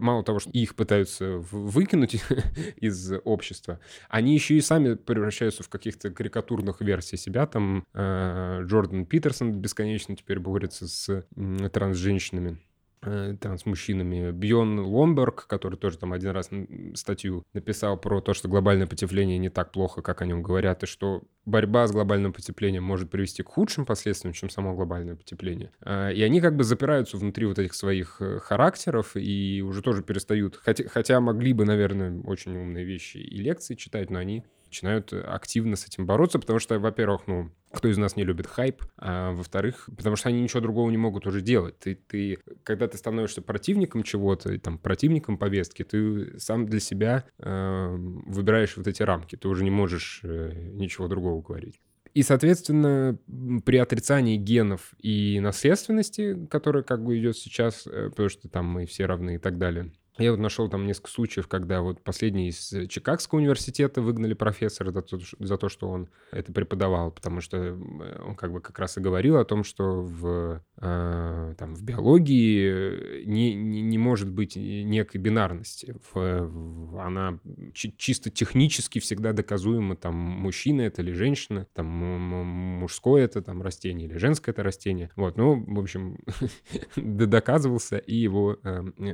мало 0.00 0.22
того, 0.24 0.38
что 0.38 0.50
их 0.50 0.74
пытаются 0.74 1.38
выкинуть 1.50 2.22
из 2.76 3.12
общества, 3.24 3.80
они 4.08 4.34
еще 4.34 4.54
и 4.54 4.60
сами 4.60 4.94
превращаются 4.94 5.62
в 5.62 5.68
каких-то 5.68 6.10
карикатурных 6.10 6.80
версий 6.80 7.16
себя. 7.16 7.46
Там 7.46 7.84
э, 7.94 8.60
Джордан 8.64 9.06
Питерсон 9.06 9.52
бесконечно 9.52 10.16
теперь 10.16 10.38
борется 10.38 10.88
с 10.88 11.24
трансженщинами. 11.72 12.58
Э, 13.06 13.36
там, 13.40 13.56
с 13.56 13.64
мужчинами. 13.66 14.32
Бьон 14.32 14.80
Ломберг, 14.80 15.46
который 15.46 15.76
тоже 15.76 15.96
там 15.96 16.12
один 16.12 16.30
раз 16.30 16.50
статью 16.94 17.44
написал 17.52 17.96
про 17.96 18.20
то, 18.20 18.34
что 18.34 18.48
глобальное 18.48 18.88
потепление 18.88 19.38
не 19.38 19.48
так 19.48 19.70
плохо, 19.70 20.02
как 20.02 20.22
о 20.22 20.26
нем 20.26 20.42
говорят, 20.42 20.82
и 20.82 20.86
что 20.86 21.22
борьба 21.44 21.86
с 21.86 21.92
глобальным 21.92 22.32
потеплением 22.32 22.82
может 22.82 23.08
привести 23.08 23.44
к 23.44 23.48
худшим 23.48 23.86
последствиям, 23.86 24.32
чем 24.32 24.50
само 24.50 24.74
глобальное 24.74 25.14
потепление. 25.14 25.70
А, 25.80 26.10
и 26.10 26.20
они 26.22 26.40
как 26.40 26.56
бы 26.56 26.64
запираются 26.64 27.16
внутри 27.16 27.46
вот 27.46 27.60
этих 27.60 27.74
своих 27.74 28.16
э, 28.20 28.40
характеров 28.40 29.12
и 29.14 29.62
уже 29.64 29.82
тоже 29.82 30.02
перестают, 30.02 30.56
хотя, 30.56 30.88
хотя 30.88 31.20
могли 31.20 31.52
бы, 31.52 31.64
наверное, 31.64 32.20
очень 32.22 32.56
умные 32.56 32.84
вещи 32.84 33.18
и 33.18 33.36
лекции 33.36 33.76
читать, 33.76 34.10
но 34.10 34.18
они 34.18 34.44
начинают 34.76 35.12
активно 35.12 35.76
с 35.76 35.86
этим 35.86 36.06
бороться, 36.06 36.38
потому 36.38 36.58
что, 36.58 36.78
во-первых, 36.78 37.22
ну, 37.26 37.50
кто 37.72 37.88
из 37.88 37.96
нас 37.96 38.16
не 38.16 38.24
любит 38.24 38.46
хайп, 38.46 38.82
а 38.98 39.32
во-вторых, 39.32 39.88
потому 39.96 40.16
что 40.16 40.28
они 40.28 40.40
ничего 40.40 40.60
другого 40.60 40.90
не 40.90 40.98
могут 40.98 41.26
уже 41.26 41.40
делать. 41.40 41.78
Ты, 41.78 41.94
ты, 41.94 42.38
когда 42.62 42.86
ты 42.86 42.98
становишься 42.98 43.42
противником 43.42 44.02
чего-то, 44.02 44.58
там, 44.58 44.78
противником 44.78 45.38
повестки, 45.38 45.82
ты 45.82 46.38
сам 46.38 46.66
для 46.66 46.80
себя 46.80 47.24
э, 47.38 47.96
выбираешь 47.96 48.76
вот 48.76 48.86
эти 48.86 49.02
рамки, 49.02 49.36
ты 49.36 49.48
уже 49.48 49.64
не 49.64 49.70
можешь 49.70 50.20
э, 50.22 50.52
ничего 50.72 51.08
другого 51.08 51.40
говорить. 51.40 51.80
И, 52.14 52.22
соответственно, 52.22 53.18
при 53.64 53.76
отрицании 53.76 54.38
генов 54.38 54.94
и 55.02 55.38
наследственности, 55.40 56.46
которая 56.50 56.82
как 56.82 57.04
бы 57.04 57.18
идет 57.18 57.36
сейчас, 57.36 57.86
э, 57.86 58.10
потому 58.10 58.28
что 58.28 58.48
там 58.48 58.66
мы 58.66 58.86
все 58.86 59.06
равны 59.06 59.34
и 59.34 59.38
так 59.38 59.58
далее, 59.58 59.92
я 60.18 60.30
вот 60.30 60.40
нашел 60.40 60.68
там 60.68 60.86
несколько 60.86 61.10
случаев, 61.10 61.46
когда 61.46 61.82
вот 61.82 62.00
последний 62.02 62.48
из 62.48 62.72
э, 62.72 62.86
Чикагского 62.86 63.38
университета 63.38 64.00
выгнали 64.00 64.32
профессора 64.34 64.92
за 65.38 65.56
то, 65.58 65.68
что 65.68 65.88
он 65.90 66.08
это 66.30 66.52
преподавал, 66.52 67.10
потому 67.10 67.40
что 67.40 67.58
э, 67.58 68.22
он 68.26 68.34
как 68.34 68.52
бы 68.52 68.60
как 68.60 68.78
раз 68.78 68.96
и 68.96 69.00
говорил 69.00 69.36
о 69.36 69.44
том, 69.44 69.62
что 69.62 70.00
в, 70.00 70.62
э, 70.78 71.54
там, 71.58 71.74
в 71.74 71.82
биологии 71.82 73.24
не, 73.26 73.54
не, 73.54 73.82
не 73.82 73.98
может 73.98 74.30
быть 74.30 74.56
некой 74.56 75.20
бинарности. 75.20 75.94
В, 76.12 76.46
в, 76.46 76.98
она 76.98 77.38
чисто 77.74 78.30
технически 78.30 78.98
всегда 78.98 79.32
доказуема, 79.34 79.96
там, 79.96 80.14
мужчина 80.14 80.82
это 80.82 81.02
или 81.02 81.12
женщина, 81.12 81.66
там, 81.74 81.86
мужское 81.86 83.24
это 83.24 83.42
там 83.42 83.60
растение 83.60 84.08
или 84.08 84.16
женское 84.16 84.52
это 84.52 84.62
растение. 84.62 85.10
Вот, 85.16 85.36
ну, 85.36 85.62
в 85.66 85.78
общем, 85.78 86.18
доказывался, 86.96 87.98
и 87.98 88.16
его 88.16 88.58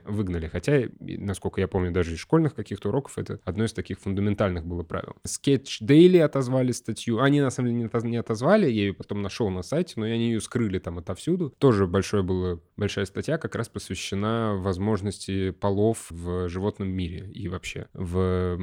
выгнали. 0.05 0.47
Хотя 0.47 0.92
насколько 1.01 1.61
я 1.61 1.69
помню, 1.69 1.93
даже 1.93 2.15
из 2.15 2.19
школьных 2.19 2.55
каких-то 2.55 2.89
уроков, 2.89 3.19
это 3.19 3.41
одно 3.45 3.65
из 3.65 3.73
таких 3.73 3.99
фундаментальных 4.01 4.67
было 4.67 4.83
правил. 4.83 5.17
Sketch 5.27 5.83
Daily 5.83 6.21
отозвали 6.21 6.73
статью. 6.73 7.21
Они, 7.21 7.41
на 7.41 7.51
самом 7.51 7.71
деле, 7.71 7.91
не 8.05 8.17
отозвали, 8.17 8.67
я 8.67 8.83
ее 8.83 8.95
потом 8.95 9.23
нашел 9.23 9.51
на 9.51 9.63
сайте, 9.63 9.95
но 9.97 10.05
они 10.05 10.31
ее 10.33 10.41
скрыли 10.41 10.79
там 10.79 10.99
отовсюду. 10.99 11.51
Тоже 11.59 11.87
большое 11.87 12.23
была, 12.23 12.59
большая 12.77 13.05
статья 13.05 13.39
как 13.39 13.55
раз 13.55 13.69
посвящена 13.69 14.55
возможности 14.57 15.51
полов 15.51 16.07
в 16.11 16.49
животном 16.49 16.89
мире 16.89 17.31
и 17.33 17.49
вообще 17.49 17.87
в, 17.93 18.59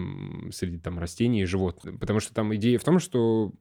среди 0.52 0.78
там 0.78 1.00
растений 1.00 1.42
и 1.42 1.46
животных. 1.46 2.00
Потому 2.00 2.20
что 2.20 2.34
там 2.34 2.54
идея 2.56 2.80
в 2.80 2.84
том, 2.84 3.00
что 3.00 3.54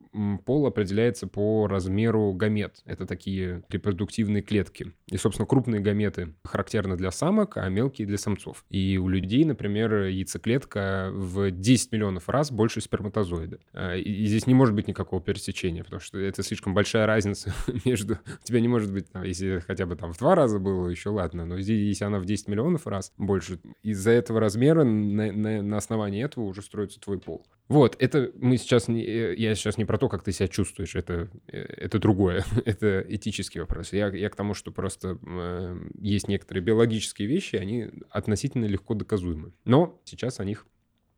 пол 0.44 0.66
определяется 0.66 1.26
по 1.26 1.66
размеру 1.66 2.32
гамет. 2.32 2.80
Это 2.84 3.06
такие 3.06 3.62
репродуктивные 3.68 4.42
клетки. 4.42 4.92
И, 5.06 5.16
собственно, 5.16 5.46
крупные 5.46 5.80
гаметы 5.80 6.34
характерны 6.44 6.96
для 6.96 7.10
самок, 7.10 7.56
а 7.56 7.68
мелкие 7.68 8.06
для 8.06 8.18
самцов 8.18 8.57
миллионов. 8.58 8.64
И 8.70 8.98
у 8.98 9.08
людей, 9.08 9.44
например, 9.44 10.06
яйцеклетка 10.06 11.10
в 11.12 11.50
10 11.50 11.92
миллионов 11.92 12.28
раз 12.28 12.50
больше 12.50 12.80
сперматозоида. 12.80 13.58
А, 13.72 13.96
и 13.96 14.26
здесь 14.26 14.46
не 14.46 14.54
может 14.54 14.74
быть 14.74 14.88
никакого 14.88 15.20
пересечения, 15.20 15.84
потому 15.84 16.00
что 16.00 16.18
это 16.18 16.42
слишком 16.42 16.74
большая 16.74 17.06
разница 17.06 17.52
между... 17.84 18.14
У 18.14 18.44
тебя 18.44 18.60
не 18.60 18.68
может 18.68 18.92
быть, 18.92 19.06
если 19.24 19.60
хотя 19.66 19.86
бы 19.86 19.96
там 19.96 20.12
в 20.12 20.18
два 20.18 20.34
раза 20.34 20.58
было, 20.58 20.88
еще 20.88 21.10
ладно, 21.10 21.46
но 21.46 21.60
здесь, 21.60 21.80
если 21.88 22.04
она 22.04 22.18
в 22.18 22.24
10 22.24 22.48
миллионов 22.48 22.86
раз 22.86 23.12
больше, 23.16 23.60
из-за 23.82 24.10
этого 24.10 24.40
размера 24.40 24.84
на, 24.84 25.32
на, 25.32 25.62
на 25.62 25.76
основании 25.76 26.24
этого 26.24 26.44
уже 26.44 26.62
строится 26.62 27.00
твой 27.00 27.18
пол. 27.18 27.46
Вот, 27.68 27.96
это 27.98 28.32
мы 28.36 28.56
сейчас 28.56 28.88
не, 28.88 29.02
э, 29.04 29.34
я 29.36 29.54
сейчас 29.54 29.76
не 29.76 29.84
про 29.84 29.98
то, 29.98 30.08
как 30.08 30.22
ты 30.22 30.32
себя 30.32 30.48
чувствуешь, 30.48 30.96
это, 30.96 31.28
э, 31.48 31.58
это 31.58 31.98
другое, 31.98 32.44
это 32.64 33.04
этический 33.06 33.60
вопрос. 33.60 33.92
Я, 33.92 34.08
я 34.08 34.30
к 34.30 34.36
тому, 34.36 34.54
что 34.54 34.72
просто 34.72 35.18
э, 35.22 35.78
есть 36.00 36.28
некоторые 36.28 36.64
биологические 36.64 37.28
вещи, 37.28 37.56
они 37.56 37.90
относительно 38.10 38.64
легко 38.64 38.94
доказуемы. 38.94 39.52
Но 39.66 40.00
сейчас 40.04 40.40
о 40.40 40.44
них 40.44 40.66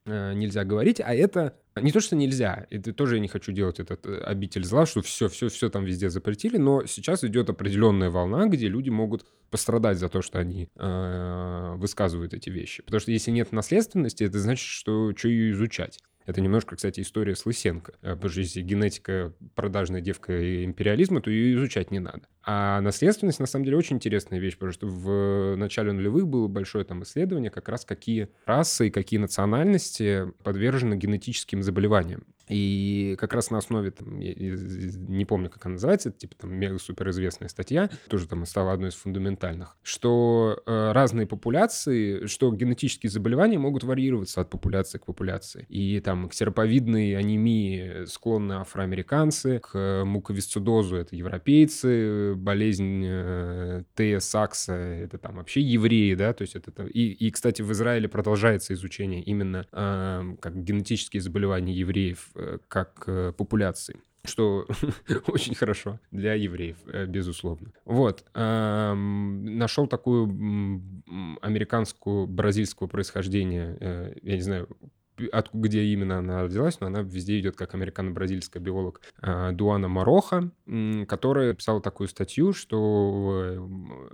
э, 0.07 0.33
нельзя 0.35 0.65
говорить, 0.65 1.01
а 1.01 1.15
это 1.15 1.57
не 1.77 1.93
то, 1.93 2.01
что 2.01 2.17
нельзя, 2.17 2.67
это 2.71 2.93
тоже 2.93 3.15
я 3.15 3.21
не 3.21 3.29
хочу 3.29 3.53
делать 3.53 3.79
этот 3.79 4.05
э, 4.07 4.19
обитель 4.19 4.65
зла, 4.65 4.87
что 4.87 5.03
все, 5.03 5.29
все, 5.29 5.49
все 5.51 5.71
там 5.71 5.85
везде 5.85 6.11
запретили, 6.11 6.57
но 6.57 6.85
сейчас 6.85 7.23
идет 7.23 7.49
определенная 7.49 8.11
волна, 8.11 8.47
где 8.47 8.67
люди 8.67 8.91
могут 8.91 9.25
пострадать 9.51 9.99
за 9.99 10.09
то, 10.09 10.21
что 10.21 10.41
они 10.41 10.69
э, 10.75 11.75
высказывают 11.77 12.35
эти 12.35 12.51
вещи. 12.51 12.83
Потому 12.83 13.01
что 13.01 13.13
если 13.13 13.31
нет 13.31 13.53
наследственности, 13.53 14.25
это 14.25 14.41
значит, 14.41 14.67
что 14.67 15.13
что 15.17 15.29
ее 15.29 15.53
изучать. 15.53 16.01
Это 16.27 16.41
немножко, 16.41 16.77
кстати, 16.77 17.01
история 17.01 17.35
с 17.35 17.47
Лысенко. 17.47 17.95
Э, 18.03 18.15
потому 18.15 18.31
что 18.31 18.61
генетика 18.61 19.33
продажная 19.55 20.01
девка 20.01 20.65
империализма, 20.65 21.21
то 21.21 21.31
ее 21.31 21.57
изучать 21.57 21.91
не 21.91 21.99
надо. 21.99 22.23
А 22.43 22.81
наследственность, 22.81 23.41
на 23.41 23.47
самом 23.47 23.65
деле, 23.65 23.77
очень 23.77 23.97
интересная 23.97 24.39
вещь, 24.39 24.55
потому 24.55 24.73
что 24.73 24.87
в 24.87 25.57
начале 25.57 25.93
нулевых 25.93 26.27
было 26.27 26.49
большое 26.49 26.85
там 26.85 27.03
исследование, 27.03 27.51
как 27.51 27.69
раз 27.69 27.85
какие 27.85 28.29
расы 28.47 28.89
и 28.89 28.91
какие 28.91 29.21
национальности 29.21 30.33
подвержены 30.43 30.95
генетическим 30.95 31.63
заболеваниям. 31.63 32.25
И 32.51 33.15
как 33.19 33.33
раз 33.33 33.51
на 33.51 33.59
основе, 33.59 33.93
там, 33.93 34.19
я 34.19 34.35
не 34.35 35.25
помню, 35.25 35.49
как 35.49 35.65
она 35.67 35.75
называется, 35.75 36.09
это, 36.09 36.19
типа 36.19 36.35
там 36.37 36.79
суперизвестная 36.81 37.49
статья, 37.49 37.89
тоже 38.09 38.27
там 38.27 38.45
стала 38.45 38.73
одной 38.73 38.89
из 38.89 38.95
фундаментальных, 38.95 39.77
что 39.83 40.61
э, 40.67 40.93
разные 40.93 41.29
популяции, 41.29 42.27
что 42.27 42.51
генетические 42.53 43.09
заболевания 43.11 43.59
могут 43.59 43.85
варьироваться 43.85 44.41
от 44.41 44.51
популяции 44.51 44.99
к 44.99 45.07
популяции. 45.07 45.65
И 45.69 46.01
там 46.01 46.29
к 46.29 46.35
сероповидной 46.35 47.15
анемии 47.17 48.05
склонны 48.07 48.55
афроамериканцы, 48.55 49.61
к 49.61 50.03
муковисцидозу 50.05 50.97
это 50.97 51.15
европейцы, 51.15 52.35
болезнь 52.41 53.05
э, 53.07 53.85
Тея 53.95 54.21
Сакса 54.21 54.75
это 54.75 55.19
там 55.19 55.37
вообще 55.37 55.61
евреи, 55.61 56.15
да, 56.15 56.33
то 56.33 56.43
есть 56.43 56.57
это 56.57 56.71
там... 56.71 56.87
И, 56.89 57.01
и, 57.01 57.31
кстати, 57.31 57.63
в 57.63 57.71
Израиле 57.73 58.09
продолжается 58.09 58.75
изучение 58.75 59.23
именно 59.23 59.67
э, 59.71 60.37
как 60.41 60.63
генетические 60.65 61.23
заболевания 61.23 61.73
евреев 61.73 62.31
Э, 62.41 62.59
как 62.69 63.05
э, 63.07 63.33
популяции 63.37 64.01
что 64.23 64.67
очень 65.29 65.55
хорошо 65.55 65.99
для 66.11 66.35
евреев, 66.35 66.77
э, 66.93 67.07
безусловно. 67.07 67.73
Вот. 67.87 68.23
Нашел 68.35 69.87
такую 69.87 70.27
американскую, 71.41 72.27
бразильского 72.27 72.87
происхождения, 72.87 74.15
я 74.23 74.35
не 74.37 74.43
знаю, 74.43 74.69
от, 75.29 75.51
где 75.53 75.85
именно 75.85 76.19
она 76.19 76.43
родилась, 76.43 76.81
но 76.81 76.87
она 76.87 77.03
везде 77.03 77.39
идет 77.39 77.57
как 77.57 77.75
американо-бразильская 77.75 78.63
биолог 78.63 79.01
Дуана 79.53 79.89
Мароха, 79.89 80.51
которая 81.09 81.55
писала 81.55 81.81
такую 81.81 82.09
статью, 82.09 82.53
что 82.53 83.69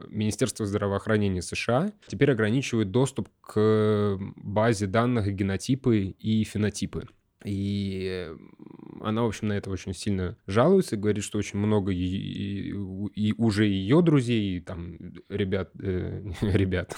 Министерство 0.09 0.67
здравоохранения 0.67 1.43
США 1.43 1.93
теперь 2.07 2.33
ограничивает 2.33 2.91
доступ 2.91 3.29
к 3.41 4.19
базе 4.37 4.87
данных 4.87 5.33
генотипы 5.35 6.15
и 6.19 6.45
фенотипы 6.45 7.09
и 7.47 8.29
она, 9.01 9.23
в 9.23 9.27
общем, 9.27 9.49
на 9.49 9.53
это 9.53 9.71
очень 9.71 9.95
сильно 9.95 10.37
жалуется, 10.49 10.97
говорит, 10.97 11.23
что 11.23 11.39
очень 11.39 11.61
много 11.61 11.93
и, 11.93 11.97
и, 11.97 12.73
и 13.15 13.35
уже 13.39 13.67
ее 13.67 14.03
друзей, 14.03 14.57
и 14.57 14.61
там 14.61 14.97
ребят, 15.29 15.71
э, 15.81 16.25
ребят, 16.41 16.97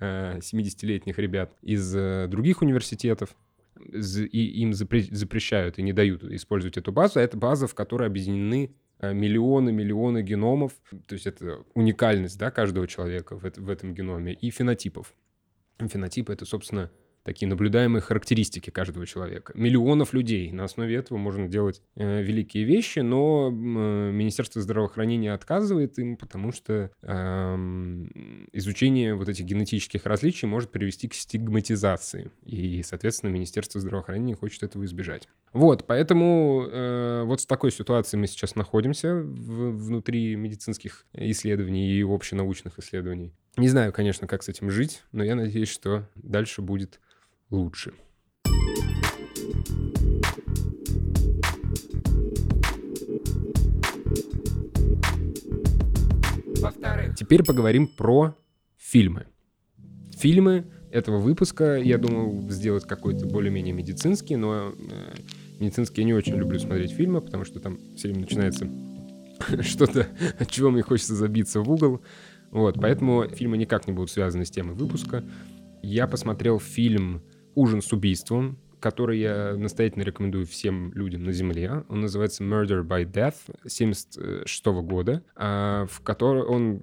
70-летних 0.00 1.18
э, 1.18 1.22
ребят 1.22 1.54
из 1.60 1.94
э, 1.94 2.28
других 2.28 2.62
университетов, 2.62 3.36
и 3.78 4.62
им 4.62 4.72
запрещают 4.72 5.78
и 5.78 5.82
не 5.82 5.92
дают 5.92 6.24
использовать 6.24 6.78
эту 6.78 6.90
базу. 6.90 7.18
А 7.18 7.22
это 7.22 7.36
база, 7.36 7.66
в 7.66 7.74
которой 7.74 8.08
объединены 8.08 8.74
э, 9.00 9.12
миллионы, 9.12 9.70
миллионы 9.70 10.22
геномов, 10.22 10.72
то 11.06 11.12
есть 11.12 11.26
это 11.26 11.62
уникальность 11.74 12.38
да, 12.38 12.50
каждого 12.50 12.88
человека 12.88 13.38
в, 13.38 13.42
в 13.42 13.68
этом 13.68 13.92
геноме, 13.92 14.32
и 14.32 14.50
фенотипов. 14.50 15.12
Фенотипы— 15.78 16.32
это, 16.34 16.46
собственно, 16.46 16.90
такие 17.24 17.48
наблюдаемые 17.48 18.02
характеристики 18.02 18.70
каждого 18.70 19.06
человека. 19.06 19.52
Миллионов 19.56 20.12
людей. 20.12 20.52
На 20.52 20.64
основе 20.64 20.94
этого 20.94 21.18
можно 21.18 21.48
делать 21.48 21.82
э, 21.96 22.22
великие 22.22 22.64
вещи, 22.64 23.00
но 23.00 23.48
э, 23.48 23.52
Министерство 23.52 24.60
здравоохранения 24.60 25.32
отказывает 25.32 25.98
им, 25.98 26.16
потому 26.16 26.52
что 26.52 26.90
э, 27.02 27.54
изучение 28.52 29.14
вот 29.14 29.28
этих 29.28 29.46
генетических 29.46 30.04
различий 30.06 30.46
может 30.46 30.70
привести 30.70 31.08
к 31.08 31.14
стигматизации. 31.14 32.30
И, 32.44 32.82
соответственно, 32.82 33.30
Министерство 33.30 33.80
здравоохранения 33.80 34.34
хочет 34.34 34.62
этого 34.62 34.84
избежать. 34.84 35.26
Вот, 35.52 35.86
поэтому 35.86 36.66
э, 36.70 37.22
вот 37.24 37.40
в 37.40 37.46
такой 37.46 37.72
ситуации 37.72 38.18
мы 38.18 38.26
сейчас 38.26 38.54
находимся 38.54 39.14
в, 39.14 39.70
внутри 39.86 40.36
медицинских 40.36 41.06
исследований 41.14 41.90
и 41.92 42.02
общенаучных 42.02 42.78
исследований. 42.78 43.32
Не 43.56 43.68
знаю, 43.68 43.92
конечно, 43.92 44.26
как 44.26 44.42
с 44.42 44.48
этим 44.48 44.70
жить, 44.70 45.04
но 45.12 45.22
я 45.22 45.36
надеюсь, 45.36 45.68
что 45.68 46.08
дальше 46.16 46.60
будет 46.60 47.00
лучше. 47.54 47.92
Теперь 57.16 57.44
поговорим 57.44 57.86
про 57.86 58.36
фильмы. 58.76 59.26
Фильмы 60.18 60.66
этого 60.90 61.18
выпуска 61.18 61.76
я 61.76 61.98
думал 61.98 62.48
сделать 62.50 62.84
какой-то 62.84 63.26
более-менее 63.26 63.74
медицинский, 63.74 64.36
но 64.36 64.72
э, 64.72 65.14
медицинский 65.60 66.02
я 66.02 66.06
не 66.06 66.14
очень 66.14 66.34
люблю 66.36 66.58
смотреть 66.58 66.92
фильмы, 66.92 67.20
потому 67.20 67.44
что 67.44 67.60
там 67.60 67.78
все 67.96 68.08
время 68.08 68.22
начинается 68.22 68.68
что-то, 69.62 70.06
от 70.38 70.50
чего 70.50 70.70
мне 70.70 70.82
хочется 70.82 71.14
забиться 71.14 71.60
в 71.60 71.70
угол. 71.70 72.00
Вот, 72.50 72.76
поэтому 72.80 73.28
фильмы 73.28 73.56
никак 73.56 73.86
не 73.86 73.92
будут 73.92 74.10
связаны 74.10 74.44
с 74.44 74.50
темой 74.50 74.74
выпуска. 74.74 75.24
Я 75.82 76.06
посмотрел 76.06 76.60
фильм 76.60 77.22
«Ужин 77.54 77.82
с 77.82 77.92
убийством», 77.92 78.58
который 78.84 79.18
я 79.18 79.54
настоятельно 79.56 80.02
рекомендую 80.02 80.44
всем 80.44 80.92
людям 80.92 81.24
на 81.24 81.32
Земле. 81.32 81.84
Он 81.88 82.02
называется 82.02 82.44
Murder 82.44 82.86
by 82.86 83.10
Death 83.10 83.36
76 83.66 84.66
года, 84.82 85.24
а, 85.36 85.86
в 85.86 86.02
котором 86.02 86.50
он... 86.50 86.82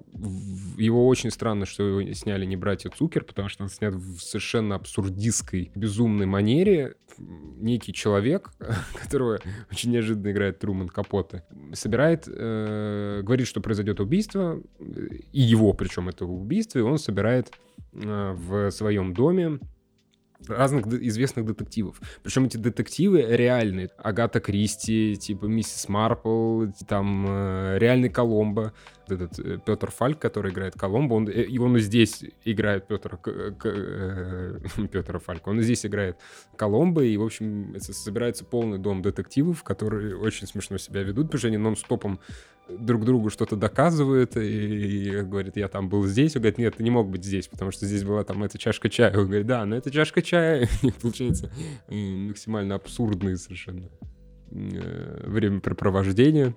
Его 0.80 1.08
очень 1.08 1.30
странно, 1.30 1.68
что 1.68 1.84
его 1.84 2.14
сняли 2.14 2.46
не 2.48 2.56
братья 2.56 2.90
Цукер, 2.90 3.24
потому 3.24 3.50
что 3.50 3.62
он 3.62 3.70
снят 3.70 3.94
в 3.94 4.20
совершенно 4.20 4.74
абсурдистской, 4.74 5.72
безумной 5.76 6.26
манере. 6.26 6.96
Некий 7.20 7.94
человек, 7.94 8.50
которого 9.00 9.40
очень 9.72 9.92
неожиданно 9.92 10.32
играет 10.32 10.58
Труман 10.58 10.90
Капоте, 10.90 11.44
собирает, 11.74 12.24
э, 12.28 13.22
говорит, 13.22 13.46
что 13.46 13.62
произойдет 13.62 14.00
убийство, 14.00 14.60
и 14.80 15.40
его, 15.40 15.74
причем 15.74 16.10
этого 16.10 16.32
убийства, 16.32 16.80
и 16.80 16.82
он 16.82 16.98
собирает 16.98 17.52
э, 17.94 18.36
в 18.36 18.72
своем 18.72 19.14
доме 19.14 19.60
разных 20.48 20.88
известных 20.88 21.46
детективов. 21.46 22.00
Причем 22.24 22.46
эти 22.46 22.58
детективы 22.58 23.22
реальные. 23.22 23.90
Агата 23.98 24.40
Кристи, 24.40 25.16
типа 25.16 25.46
Миссис 25.46 25.88
Марпл, 25.90 26.66
там 26.88 27.26
э, 27.28 27.78
реальный 27.80 28.10
Коломбо. 28.10 28.74
Этот 29.08 29.40
э, 29.40 29.58
Петр 29.66 29.92
Фальк, 29.92 30.20
который 30.20 30.52
играет 30.52 30.76
Коломбо, 30.76 31.16
он, 31.16 31.28
э, 31.28 31.48
он 31.60 31.78
здесь 31.80 32.24
играет 32.46 32.88
Петр, 32.88 33.20
э, 33.26 34.60
Петра 34.92 35.20
Фалька, 35.20 35.50
он 35.50 35.62
здесь 35.62 35.86
играет 35.86 36.18
Коломбо, 36.56 37.04
и, 37.04 37.18
в 37.18 37.24
общем, 37.24 37.76
собирается 37.80 38.46
полный 38.46 38.78
дом 38.78 39.02
детективов, 39.02 39.64
которые 39.64 40.18
очень 40.18 40.48
смешно 40.48 40.78
себя 40.78 41.04
ведут, 41.04 41.28
потому 41.28 41.40
что 41.40 41.48
они 41.48 41.58
нон-стопом 41.58 42.20
друг 42.78 43.06
другу 43.06 43.30
что-то 43.30 43.56
доказывают 43.56 44.38
и, 44.38 44.42
и 44.42 45.22
говорит, 45.22 45.58
я 45.58 45.68
там 45.68 45.90
был 45.90 46.06
здесь. 46.06 46.36
Он 46.36 46.42
говорит, 46.42 46.58
нет, 46.58 46.76
ты 46.78 46.84
не 46.84 46.92
мог 46.92 47.10
быть 47.10 47.24
здесь, 47.24 47.48
потому 47.48 47.72
что 47.72 47.86
здесь 47.86 48.04
была 48.04 48.24
там 48.24 48.44
эта 48.44 48.58
чашка 48.58 48.90
чая. 48.90 49.18
Он 49.18 49.26
говорит, 49.26 49.48
да, 49.48 49.66
но 49.66 49.76
это 49.76 49.92
чашка 49.92 50.22
чая. 50.22 50.68
И 50.82 50.92
получается 50.92 51.52
максимально 51.90 52.76
абсурдные 52.76 53.38
совершенно 53.38 53.90
э, 54.52 55.24
времяпрепровождения. 55.28 56.56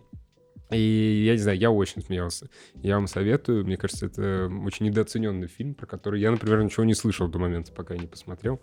И 0.70 1.24
я 1.26 1.32
не 1.32 1.38
знаю, 1.38 1.58
я 1.58 1.70
очень 1.70 2.02
смеялся. 2.02 2.48
Я 2.74 2.96
вам 2.96 3.06
советую. 3.06 3.64
Мне 3.64 3.76
кажется, 3.76 4.06
это 4.06 4.50
очень 4.64 4.86
недооцененный 4.86 5.48
фильм, 5.48 5.74
про 5.74 5.86
который 5.86 6.20
я, 6.20 6.30
например, 6.30 6.62
ничего 6.62 6.84
не 6.84 6.94
слышал 6.94 7.28
до 7.28 7.38
момента, 7.38 7.72
пока 7.72 7.94
я 7.94 8.00
не 8.00 8.06
посмотрел. 8.06 8.60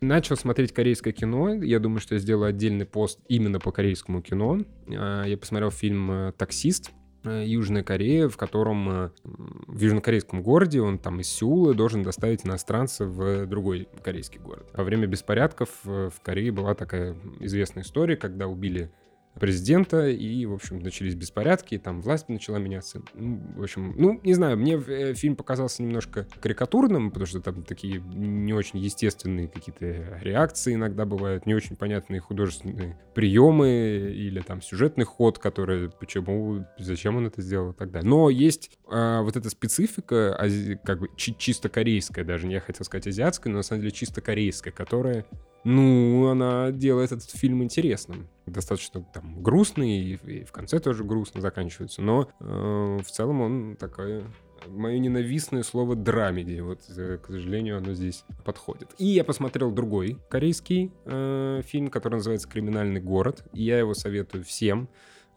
Начал 0.00 0.36
смотреть 0.36 0.72
корейское 0.72 1.12
кино. 1.12 1.52
Я 1.52 1.78
думаю, 1.78 2.00
что 2.00 2.14
я 2.14 2.20
сделаю 2.20 2.48
отдельный 2.48 2.86
пост 2.86 3.20
именно 3.28 3.60
по 3.60 3.70
корейскому 3.70 4.22
кино. 4.22 4.60
А, 4.88 5.24
я 5.24 5.36
посмотрел 5.36 5.70
фильм 5.70 6.10
э, 6.10 6.32
«Таксист», 6.38 6.90
э, 7.24 7.44
Южная 7.46 7.82
Корея, 7.82 8.28
в 8.28 8.38
котором 8.38 8.88
э, 8.88 9.10
в 9.24 9.78
южнокорейском 9.78 10.42
городе, 10.42 10.80
он 10.80 10.98
там 10.98 11.20
из 11.20 11.28
Сеула, 11.28 11.74
должен 11.74 12.02
доставить 12.02 12.46
иностранца 12.46 13.04
в 13.04 13.46
другой 13.46 13.88
корейский 14.02 14.40
город. 14.40 14.70
Во 14.72 14.84
время 14.84 15.06
беспорядков 15.06 15.68
в 15.84 16.12
Корее 16.22 16.50
была 16.50 16.74
такая 16.74 17.14
известная 17.40 17.82
история, 17.82 18.16
когда 18.16 18.46
убили 18.46 18.90
президента, 19.38 20.08
и, 20.08 20.44
в 20.46 20.52
общем, 20.52 20.80
начались 20.80 21.14
беспорядки, 21.14 21.78
там 21.78 22.00
власть 22.00 22.28
начала 22.28 22.58
меняться. 22.58 23.02
Ну, 23.14 23.40
в 23.56 23.62
общем, 23.62 23.94
ну, 23.96 24.20
не 24.22 24.34
знаю, 24.34 24.58
мне 24.58 24.74
э, 24.74 25.14
фильм 25.14 25.36
показался 25.36 25.82
немножко 25.82 26.26
карикатурным, 26.40 27.10
потому 27.10 27.26
что 27.26 27.40
там 27.40 27.62
такие 27.62 28.00
не 28.00 28.52
очень 28.52 28.78
естественные 28.80 29.48
какие-то 29.48 30.18
реакции 30.20 30.74
иногда 30.74 31.04
бывают, 31.06 31.46
не 31.46 31.54
очень 31.54 31.76
понятные 31.76 32.20
художественные 32.20 32.98
приемы 33.14 34.12
или 34.14 34.40
там 34.40 34.62
сюжетный 34.62 35.04
ход, 35.04 35.38
который, 35.38 35.90
почему, 35.90 36.66
зачем 36.78 37.16
он 37.16 37.26
это 37.26 37.40
сделал 37.40 37.70
и 37.70 37.74
так 37.74 37.90
далее. 37.90 38.08
Но 38.08 38.30
есть 38.30 38.70
а, 38.88 39.22
вот 39.22 39.36
эта 39.36 39.48
специфика, 39.50 40.38
как 40.84 41.00
бы 41.00 41.08
чи- 41.16 41.36
чисто 41.36 41.68
корейская 41.68 42.24
даже, 42.24 42.46
не 42.46 42.54
я 42.54 42.60
хотел 42.60 42.84
сказать 42.84 43.06
азиатская, 43.06 43.52
но 43.52 43.58
на 43.58 43.62
самом 43.62 43.82
деле 43.82 43.92
чисто 43.92 44.20
корейская, 44.20 44.72
которая 44.72 45.24
ну, 45.64 46.28
она 46.28 46.70
делает 46.70 47.12
этот 47.12 47.30
фильм 47.30 47.62
интересным. 47.62 48.28
Достаточно 48.46 49.02
там 49.02 49.42
грустный, 49.42 49.98
и, 49.98 50.14
и 50.14 50.44
в 50.44 50.52
конце 50.52 50.80
тоже 50.80 51.04
грустно 51.04 51.40
заканчивается, 51.40 52.02
но 52.02 52.28
э, 52.40 52.98
в 53.04 53.10
целом 53.10 53.40
он 53.40 53.76
такое 53.76 54.24
мое 54.68 54.98
ненавистное 54.98 55.62
слово 55.62 55.96
драмеди. 55.96 56.60
Вот, 56.60 56.80
э, 56.96 57.18
к 57.18 57.26
сожалению, 57.26 57.78
оно 57.78 57.94
здесь 57.94 58.24
подходит. 58.44 58.90
И 58.98 59.06
я 59.06 59.24
посмотрел 59.24 59.70
другой 59.70 60.18
корейский 60.28 60.92
э, 61.04 61.62
фильм, 61.64 61.88
который 61.88 62.14
называется 62.16 62.48
«Криминальный 62.48 63.00
город». 63.00 63.44
И 63.52 63.62
я 63.62 63.78
его 63.78 63.94
советую 63.94 64.44
всем. 64.44 64.88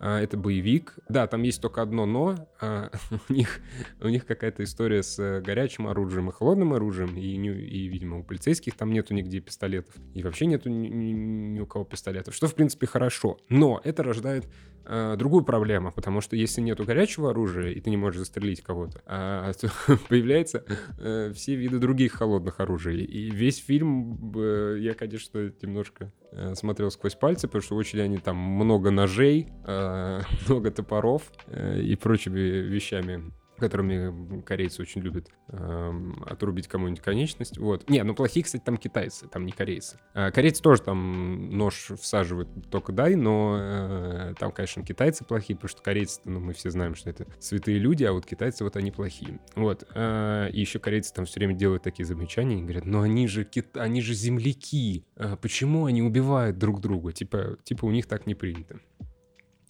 А, 0.06 0.20
это 0.20 0.36
боевик. 0.36 0.96
Да, 1.08 1.28
там 1.28 1.44
есть 1.44 1.62
только 1.62 1.82
одно 1.82 2.06
но. 2.06 2.36
А, 2.60 2.92
у 3.30 3.34
них, 3.34 3.62
у 4.02 4.10
них 4.10 4.26
какая-то 4.26 4.62
история 4.66 5.02
с 5.02 5.18
э, 5.18 5.40
горячим 5.40 5.88
оружием 5.88 6.30
и 6.30 6.34
холодным 6.34 6.74
оружием. 6.74 7.16
И, 7.16 7.22
и, 7.22 7.88
видимо, 7.88 8.20
у 8.20 8.24
полицейских 8.24 8.76
там 8.76 8.92
нету 8.92 9.14
нигде 9.14 9.40
пистолетов. 9.40 9.96
И 10.14 10.22
вообще 10.22 10.46
нету 10.46 10.70
ни, 10.70 10.90
ни, 10.90 11.12
ни 11.14 11.60
у 11.62 11.66
кого 11.66 11.86
пистолетов. 11.86 12.36
Что, 12.36 12.48
в 12.48 12.54
принципе, 12.56 12.86
хорошо. 12.86 13.38
Но 13.48 13.80
это 13.82 14.04
рождает 14.04 14.46
э, 14.86 15.16
другую 15.18 15.44
проблему. 15.44 15.92
Потому 15.92 16.22
что 16.22 16.36
если 16.36 16.62
нету 16.62 16.84
горячего 16.86 17.32
оружия, 17.32 17.72
и 17.72 17.80
ты 17.80 17.90
не 17.90 17.98
можешь 17.98 18.20
застрелить 18.20 18.62
кого-то, 18.62 19.02
а, 19.06 19.52
то 19.54 19.72
появляются 20.10 20.64
э, 21.00 21.32
все 21.34 21.56
виды 21.56 21.80
других 21.80 22.14
холодных 22.14 22.60
оружий. 22.60 23.04
И 23.04 23.30
весь 23.30 23.58
фильм 23.58 24.34
э, 24.36 24.78
я, 24.80 24.94
конечно, 24.94 25.52
немножко 25.62 26.12
Э, 26.36 26.56
смотрел 26.56 26.90
сквозь 26.90 27.16
пальцы, 27.16 27.48
потому 27.48 27.62
что 27.62 27.76
очень 27.76 28.02
они 28.02 28.18
там 28.18 28.38
много 28.38 28.90
ножей, 28.90 29.50
э, 29.66 30.22
много 30.48 30.72
топоров 30.72 31.22
э, 31.48 31.80
и 31.82 31.96
прочими 31.96 32.40
вещами 32.40 33.32
которыми 33.64 34.42
корейцы 34.42 34.82
очень 34.82 35.00
любят 35.00 35.30
э, 35.48 36.02
отрубить 36.26 36.68
кому-нибудь 36.68 37.02
конечность. 37.02 37.58
Вот. 37.58 37.90
Не, 37.90 38.04
ну 38.04 38.14
плохие, 38.14 38.44
кстати, 38.44 38.62
там 38.62 38.76
китайцы, 38.76 39.28
там 39.30 39.46
не 39.46 39.54
корейцы. 39.54 39.98
Э, 40.14 40.32
корейцы 40.32 40.62
тоже 40.62 40.82
там 40.82 41.50
нож 41.50 41.92
всаживают 42.02 42.50
только 42.70 42.92
дай, 42.92 43.16
но 43.16 43.58
э, 43.58 44.34
там, 44.38 44.52
конечно, 44.52 44.84
китайцы 44.84 45.24
плохие, 45.24 45.56
потому 45.56 45.70
что 45.70 45.82
корейцы, 45.82 46.20
ну, 46.26 46.42
мы 46.42 46.52
все 46.54 46.72
знаем, 46.72 46.94
что 46.96 47.10
это 47.10 47.26
святые 47.40 47.80
люди, 47.80 48.04
а 48.04 48.12
вот 48.12 48.26
китайцы 48.26 48.66
вот 48.66 48.76
они 48.76 48.92
плохие. 48.92 49.40
Вот. 49.56 49.88
Э, 49.96 50.50
и 50.52 50.60
еще 50.60 50.80
корейцы 50.80 51.14
там 51.14 51.24
все 51.24 51.40
время 51.40 51.54
делают 51.54 51.84
такие 51.84 52.06
замечания 52.06 52.60
и 52.60 52.64
говорят, 52.64 52.86
ну 52.86 53.02
они 53.02 53.28
же, 53.30 53.46
кит... 53.46 53.78
они 53.78 54.02
же 54.02 54.14
земляки, 54.14 55.06
э, 55.16 55.38
почему 55.42 55.86
они 55.86 56.02
убивают 56.02 56.58
друг 56.58 56.82
друга? 56.82 57.14
Типа, 57.14 57.58
типа 57.64 57.86
у 57.86 57.92
них 57.92 58.08
так 58.08 58.28
не 58.28 58.36
принято. 58.36 58.82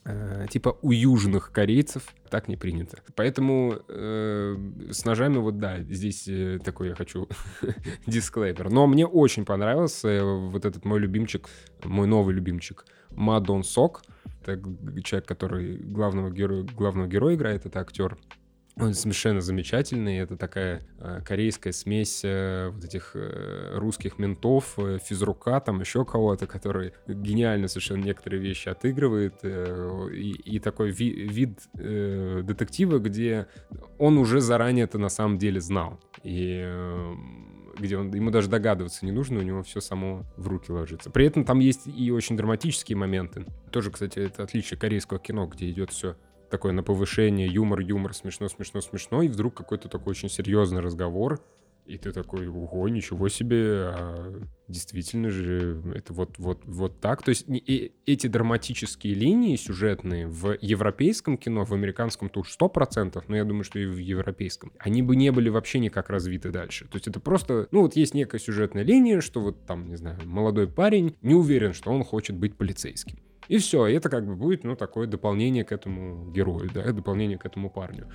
Э, 0.06 0.48
типа 0.50 0.78
у 0.82 0.92
южных 0.92 1.52
корейцев 1.52 2.04
так 2.30 2.50
не 2.50 2.58
принято. 2.58 2.98
Поэтому 3.16 3.80
э, 3.88 4.58
с 4.92 5.06
ножами 5.06 5.38
вот 5.38 5.60
да, 5.60 5.82
здесь 5.82 6.28
э, 6.28 6.60
такой 6.64 6.90
я 6.90 6.96
хочу 6.96 7.30
дисклеймер. 8.08 8.70
Но 8.70 8.86
мне 8.88 9.08
очень 9.08 9.46
понравился 9.46 10.10
э, 10.10 10.24
вот 10.24 10.66
этот 10.66 10.84
мой 10.84 11.00
любимчик, 11.00 11.48
мой 11.84 12.08
новый 12.08 12.36
любимчик 12.36 12.86
Мадон 13.12 13.64
Сок. 13.64 14.04
Это 14.42 14.62
человек, 15.04 15.28
который 15.28 15.78
главного 15.78 16.30
героя, 16.30 16.64
главного 16.64 17.08
героя 17.08 17.36
играет, 17.36 17.66
это 17.66 17.80
актер 17.80 18.18
он 18.76 18.94
совершенно 18.94 19.42
замечательный. 19.42 20.18
Это 20.18 20.36
такая 20.36 20.82
э, 20.98 21.22
корейская 21.24 21.72
смесь 21.72 22.22
э, 22.24 22.70
вот 22.70 22.84
этих 22.84 23.12
э, 23.14 23.78
русских 23.78 24.18
ментов, 24.18 24.74
э, 24.78 24.98
физрука, 25.04 25.60
там 25.60 25.80
еще 25.80 26.06
кого-то, 26.06 26.48
который 26.48 26.94
гениально 27.08 27.68
совершенно 27.68 28.04
некоторые 28.04 28.42
вещи 28.42 28.70
отыгрывает. 28.70 29.44
И, 29.44 30.32
и 30.32 30.60
такой 30.60 30.92
ви 30.92 31.12
вид 31.12 31.60
э, 31.78 32.42
детектива, 32.44 32.98
где 32.98 33.48
он 34.00 34.18
уже 34.18 34.42
заранее 34.42 34.86
это 34.86 34.98
на 34.98 35.10
самом 35.10 35.38
деле 35.38 35.62
знал. 35.62 36.00
И 36.24 36.66
где 37.78 37.98
он, 37.98 38.14
ему 38.14 38.32
даже 38.32 38.50
догадываться 38.50 39.06
не 39.06 39.12
нужно, 39.12 39.40
у 39.40 39.44
него 39.44 39.64
все 39.64 39.82
само 39.82 40.24
в 40.38 40.48
руки 40.48 40.72
ложится. 40.72 41.10
При 41.10 41.26
этом 41.26 41.44
там 41.44 41.60
есть 41.60 41.88
и 41.88 42.12
очень 42.12 42.38
драматические 42.38 42.98
моменты. 42.98 43.46
Тоже, 43.72 43.92
кстати, 43.92 44.20
это 44.20 44.44
отличие 44.44 44.80
корейского 44.80 45.20
кино, 45.20 45.48
где 45.48 45.70
идет 45.70 45.92
все 45.92 46.16
такое 46.54 46.72
на 46.72 46.84
повышение, 46.84 47.48
юмор, 47.48 47.80
юмор, 47.80 48.14
смешно, 48.14 48.48
смешно, 48.48 48.80
смешно, 48.82 49.24
и 49.24 49.28
вдруг 49.28 49.56
какой-то 49.56 49.90
такой 49.90 50.12
очень 50.12 50.30
серьезный 50.30 50.82
разговор, 50.82 51.42
И 51.86 51.98
ты 51.98 52.14
такой, 52.14 52.48
ого, 52.48 52.88
ничего 52.88 53.28
себе, 53.28 53.90
а 53.92 54.42
действительно 54.70 55.30
же 55.30 55.82
это 55.94 56.14
вот, 56.14 56.38
вот, 56.38 56.62
вот 56.64 57.02
так. 57.02 57.24
То 57.24 57.30
есть 57.30 57.44
и, 57.50 57.92
эти 58.06 58.28
драматические 58.28 59.14
линии 59.14 59.58
сюжетные 59.58 60.28
в 60.28 60.58
европейском 60.62 61.38
кино, 61.38 61.66
в 61.66 61.74
американском 61.74 62.30
то 62.30 62.40
уж 62.40 62.56
100%, 62.58 63.22
но 63.28 63.36
я 63.36 63.44
думаю, 63.44 63.66
что 63.66 63.80
и 63.80 63.86
в 63.86 63.98
европейском, 63.98 64.72
они 64.80 65.02
бы 65.02 65.18
не 65.18 65.32
были 65.32 65.50
вообще 65.50 65.80
никак 65.80 66.10
развиты 66.10 66.52
дальше. 66.52 66.86
То 66.86 66.96
есть 66.96 67.10
это 67.10 67.20
просто, 67.20 67.68
ну 67.72 67.82
вот 67.82 67.98
есть 67.98 68.14
некая 68.14 68.40
сюжетная 68.40 68.84
линия, 68.84 69.20
что 69.20 69.42
вот 69.42 69.66
там, 69.66 69.90
не 69.90 69.98
знаю, 69.98 70.18
молодой 70.24 70.70
парень 70.70 71.18
не 71.22 71.36
уверен, 71.36 71.74
что 71.74 71.92
он 71.92 72.06
хочет 72.06 72.38
быть 72.38 72.56
полицейским. 72.56 73.20
И 73.48 73.58
все, 73.58 73.86
это 73.86 74.10
как 74.10 74.26
бы 74.26 74.36
будет, 74.36 74.64
ну, 74.64 74.76
такое 74.76 75.08
дополнение 75.08 75.64
к 75.64 75.72
этому 75.72 76.32
герою, 76.32 76.70
да, 76.74 76.92
дополнение 76.92 77.38
к 77.38 77.46
этому 77.46 77.70
парню. 77.70 78.08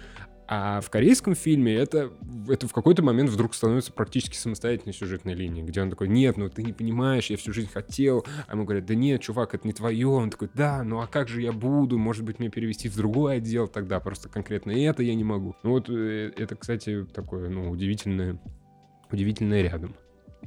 А 0.50 0.80
в 0.80 0.88
корейском 0.88 1.34
фильме 1.34 1.74
это, 1.74 2.10
это 2.48 2.66
в 2.66 2.72
какой-то 2.72 3.02
момент 3.02 3.28
вдруг 3.28 3.54
становится 3.54 3.92
практически 3.92 4.34
самостоятельной 4.34 4.94
сюжетной 4.94 5.34
линией, 5.34 5.62
где 5.62 5.82
он 5.82 5.90
такой, 5.90 6.08
нет, 6.08 6.38
ну 6.38 6.48
ты 6.48 6.62
не 6.62 6.72
понимаешь, 6.72 7.28
я 7.28 7.36
всю 7.36 7.52
жизнь 7.52 7.70
хотел. 7.70 8.24
А 8.46 8.54
ему 8.54 8.64
говорят, 8.64 8.86
да 8.86 8.94
нет, 8.94 9.20
чувак, 9.20 9.54
это 9.54 9.66
не 9.66 9.74
твое. 9.74 10.08
Он 10.08 10.30
такой, 10.30 10.48
да, 10.54 10.82
ну 10.84 11.00
а 11.00 11.06
как 11.06 11.28
же 11.28 11.42
я 11.42 11.52
буду? 11.52 11.98
Может 11.98 12.24
быть, 12.24 12.38
мне 12.38 12.48
перевести 12.48 12.88
в 12.88 12.96
другой 12.96 13.36
отдел 13.36 13.68
тогда, 13.68 14.00
просто 14.00 14.30
конкретно 14.30 14.70
это 14.70 15.02
я 15.02 15.14
не 15.14 15.24
могу. 15.24 15.54
Ну 15.62 15.70
вот 15.70 15.90
э, 15.90 16.32
это, 16.34 16.56
кстати, 16.56 17.04
такое, 17.12 17.50
ну, 17.50 17.70
удивительное, 17.70 18.40
удивительное 19.12 19.60
рядом. 19.60 19.96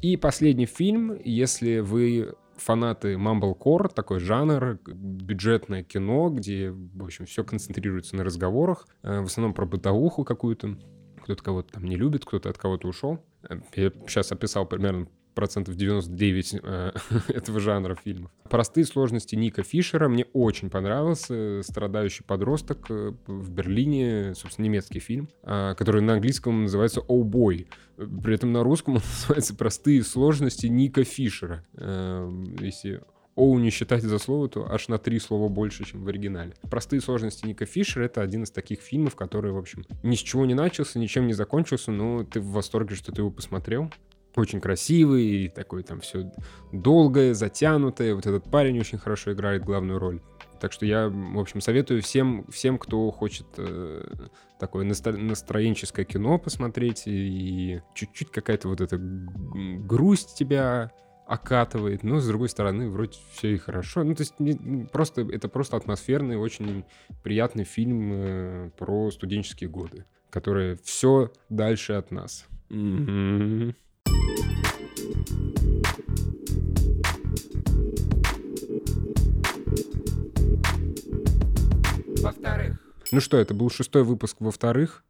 И 0.01 0.17
последний 0.17 0.65
фильм, 0.65 1.15
если 1.23 1.77
вы 1.77 2.33
фанаты 2.61 3.13
Mumblecore, 3.13 3.93
такой 3.93 4.19
жанр, 4.19 4.79
бюджетное 4.85 5.83
кино, 5.83 6.29
где, 6.29 6.71
в 6.71 7.03
общем, 7.03 7.25
все 7.25 7.43
концентрируется 7.43 8.15
на 8.15 8.23
разговорах, 8.23 8.87
э, 9.03 9.21
в 9.21 9.25
основном 9.25 9.53
про 9.53 9.65
бытовуху 9.65 10.23
какую-то, 10.23 10.77
кто-то 11.23 11.43
кого-то 11.43 11.73
там 11.73 11.85
не 11.85 11.95
любит, 11.95 12.25
кто-то 12.25 12.49
от 12.49 12.57
кого-то 12.57 12.87
ушел. 12.87 13.19
Э, 13.49 13.55
я 13.75 13.91
сейчас 14.07 14.31
описал 14.31 14.65
примерно 14.65 15.07
процентов 15.33 15.75
99 15.75 16.55
э, 16.61 16.91
этого 17.27 17.59
жанра 17.59 17.95
фильмов. 17.95 18.31
Простые 18.49 18.85
сложности 18.85 19.35
Ника 19.35 19.63
Фишера 19.63 20.09
мне 20.09 20.25
очень 20.33 20.69
понравился. 20.69 21.61
Страдающий 21.63 22.23
подросток 22.23 22.85
э, 22.89 23.13
в 23.27 23.49
Берлине, 23.51 24.33
собственно, 24.35 24.65
немецкий 24.65 24.99
фильм, 24.99 25.29
э, 25.43 25.75
который 25.77 26.01
на 26.01 26.13
английском 26.13 26.63
называется 26.63 27.01
«Oh 27.01 27.23
Boy». 27.23 27.67
При 27.97 28.35
этом 28.35 28.51
на 28.51 28.63
русском 28.63 28.95
он 28.95 29.01
называется 29.01 29.55
«Простые 29.55 30.03
сложности 30.03 30.67
Ника 30.67 31.03
Фишера». 31.03 31.63
Э, 31.73 32.29
если 32.59 33.01
Оу 33.35 33.57
не 33.59 33.69
считать 33.69 34.03
за 34.03 34.19
слово, 34.19 34.49
то 34.49 34.69
аж 34.69 34.89
на 34.89 34.97
три 34.97 35.17
слова 35.17 35.47
больше, 35.47 35.85
чем 35.85 36.03
в 36.03 36.07
оригинале. 36.09 36.53
«Простые 36.69 37.01
сложности 37.01 37.45
Ника 37.45 37.65
Фишера»— 37.65 38.03
это 38.05 38.21
один 38.21 38.43
из 38.43 38.51
таких 38.51 38.81
фильмов, 38.81 39.15
который, 39.15 39.53
в 39.53 39.57
общем, 39.57 39.85
ни 40.03 40.15
с 40.15 40.19
чего 40.19 40.45
не 40.45 40.53
начался, 40.53 40.99
ничем 40.99 41.27
не 41.27 41.33
закончился, 41.33 41.91
но 41.91 42.25
ты 42.25 42.41
в 42.41 42.51
восторге, 42.51 42.95
что 42.95 43.13
ты 43.13 43.21
его 43.21 43.31
посмотрел 43.31 43.89
очень 44.35 44.61
красивый, 44.61 45.25
и 45.25 45.49
такой 45.49 45.83
там 45.83 46.01
все 46.01 46.31
долгое, 46.71 47.33
затянутое. 47.33 48.15
Вот 48.15 48.25
этот 48.25 48.49
парень 48.49 48.79
очень 48.79 48.97
хорошо 48.97 49.33
играет 49.33 49.63
главную 49.63 49.99
роль. 49.99 50.21
Так 50.59 50.71
что 50.71 50.85
я, 50.85 51.09
в 51.09 51.39
общем, 51.39 51.59
советую 51.59 52.03
всем, 52.03 52.45
всем 52.49 52.77
кто 52.77 53.09
хочет 53.09 53.47
э, 53.57 54.03
такое 54.59 54.85
настро- 54.85 55.17
настроенческое 55.17 56.05
кино 56.05 56.37
посмотреть, 56.37 57.03
и, 57.07 57.81
чуть-чуть 57.95 58.31
какая-то 58.31 58.67
вот 58.67 58.79
эта 58.79 58.99
грусть 58.99 60.37
тебя 60.37 60.91
окатывает, 61.25 62.03
но 62.03 62.19
с 62.19 62.27
другой 62.27 62.49
стороны 62.49 62.89
вроде 62.89 63.17
все 63.33 63.55
и 63.55 63.57
хорошо. 63.57 64.03
Ну 64.03 64.13
то 64.13 64.21
есть 64.21 64.35
просто 64.91 65.21
это 65.21 65.47
просто 65.47 65.77
атмосферный, 65.77 66.35
очень 66.35 66.83
приятный 67.23 67.63
фильм 67.63 68.11
э, 68.13 68.69
про 68.77 69.09
студенческие 69.11 69.69
годы, 69.69 70.05
которые 70.29 70.77
все 70.83 71.31
дальше 71.49 71.93
от 71.93 72.11
нас. 72.11 72.45
Mm-hmm. 72.69 73.75
Ну 83.11 83.19
что, 83.19 83.37
это 83.37 83.53
был 83.53 83.69
шестой 83.69 84.03
выпуск 84.03 84.37
во-вторых. 84.39 85.03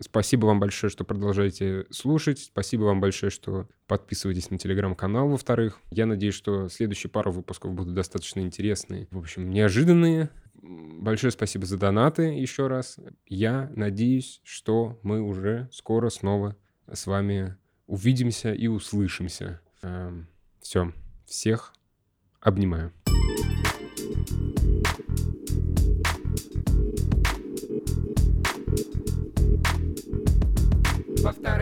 Спасибо 0.00 0.46
вам 0.46 0.60
большое, 0.60 0.90
что 0.90 1.04
продолжаете 1.04 1.84
слушать. 1.90 2.38
Спасибо 2.38 2.84
вам 2.84 3.00
большое, 3.00 3.30
что 3.30 3.68
подписываетесь 3.86 4.50
на 4.50 4.58
телеграм-канал, 4.58 5.28
во-вторых. 5.28 5.78
Я 5.90 6.06
надеюсь, 6.06 6.34
что 6.34 6.68
следующие 6.68 7.10
пару 7.10 7.32
выпусков 7.32 7.74
будут 7.74 7.94
достаточно 7.94 8.40
интересные, 8.40 9.08
в 9.10 9.18
общем, 9.18 9.50
неожиданные. 9.50 10.30
Большое 10.54 11.30
спасибо 11.32 11.66
за 11.66 11.76
донаты 11.76 12.22
еще 12.22 12.68
раз. 12.68 12.98
Я 13.26 13.70
надеюсь, 13.74 14.40
что 14.44 14.98
мы 15.02 15.20
уже 15.20 15.68
скоро 15.72 16.08
снова 16.08 16.56
с 16.90 17.06
вами 17.06 17.56
увидимся 17.86 18.54
и 18.54 18.66
услышимся. 18.68 19.60
Эм, 19.82 20.28
Все. 20.60 20.92
Всех 21.26 21.74
обнимаю. 22.40 22.92
Во-вторых, 31.24 31.53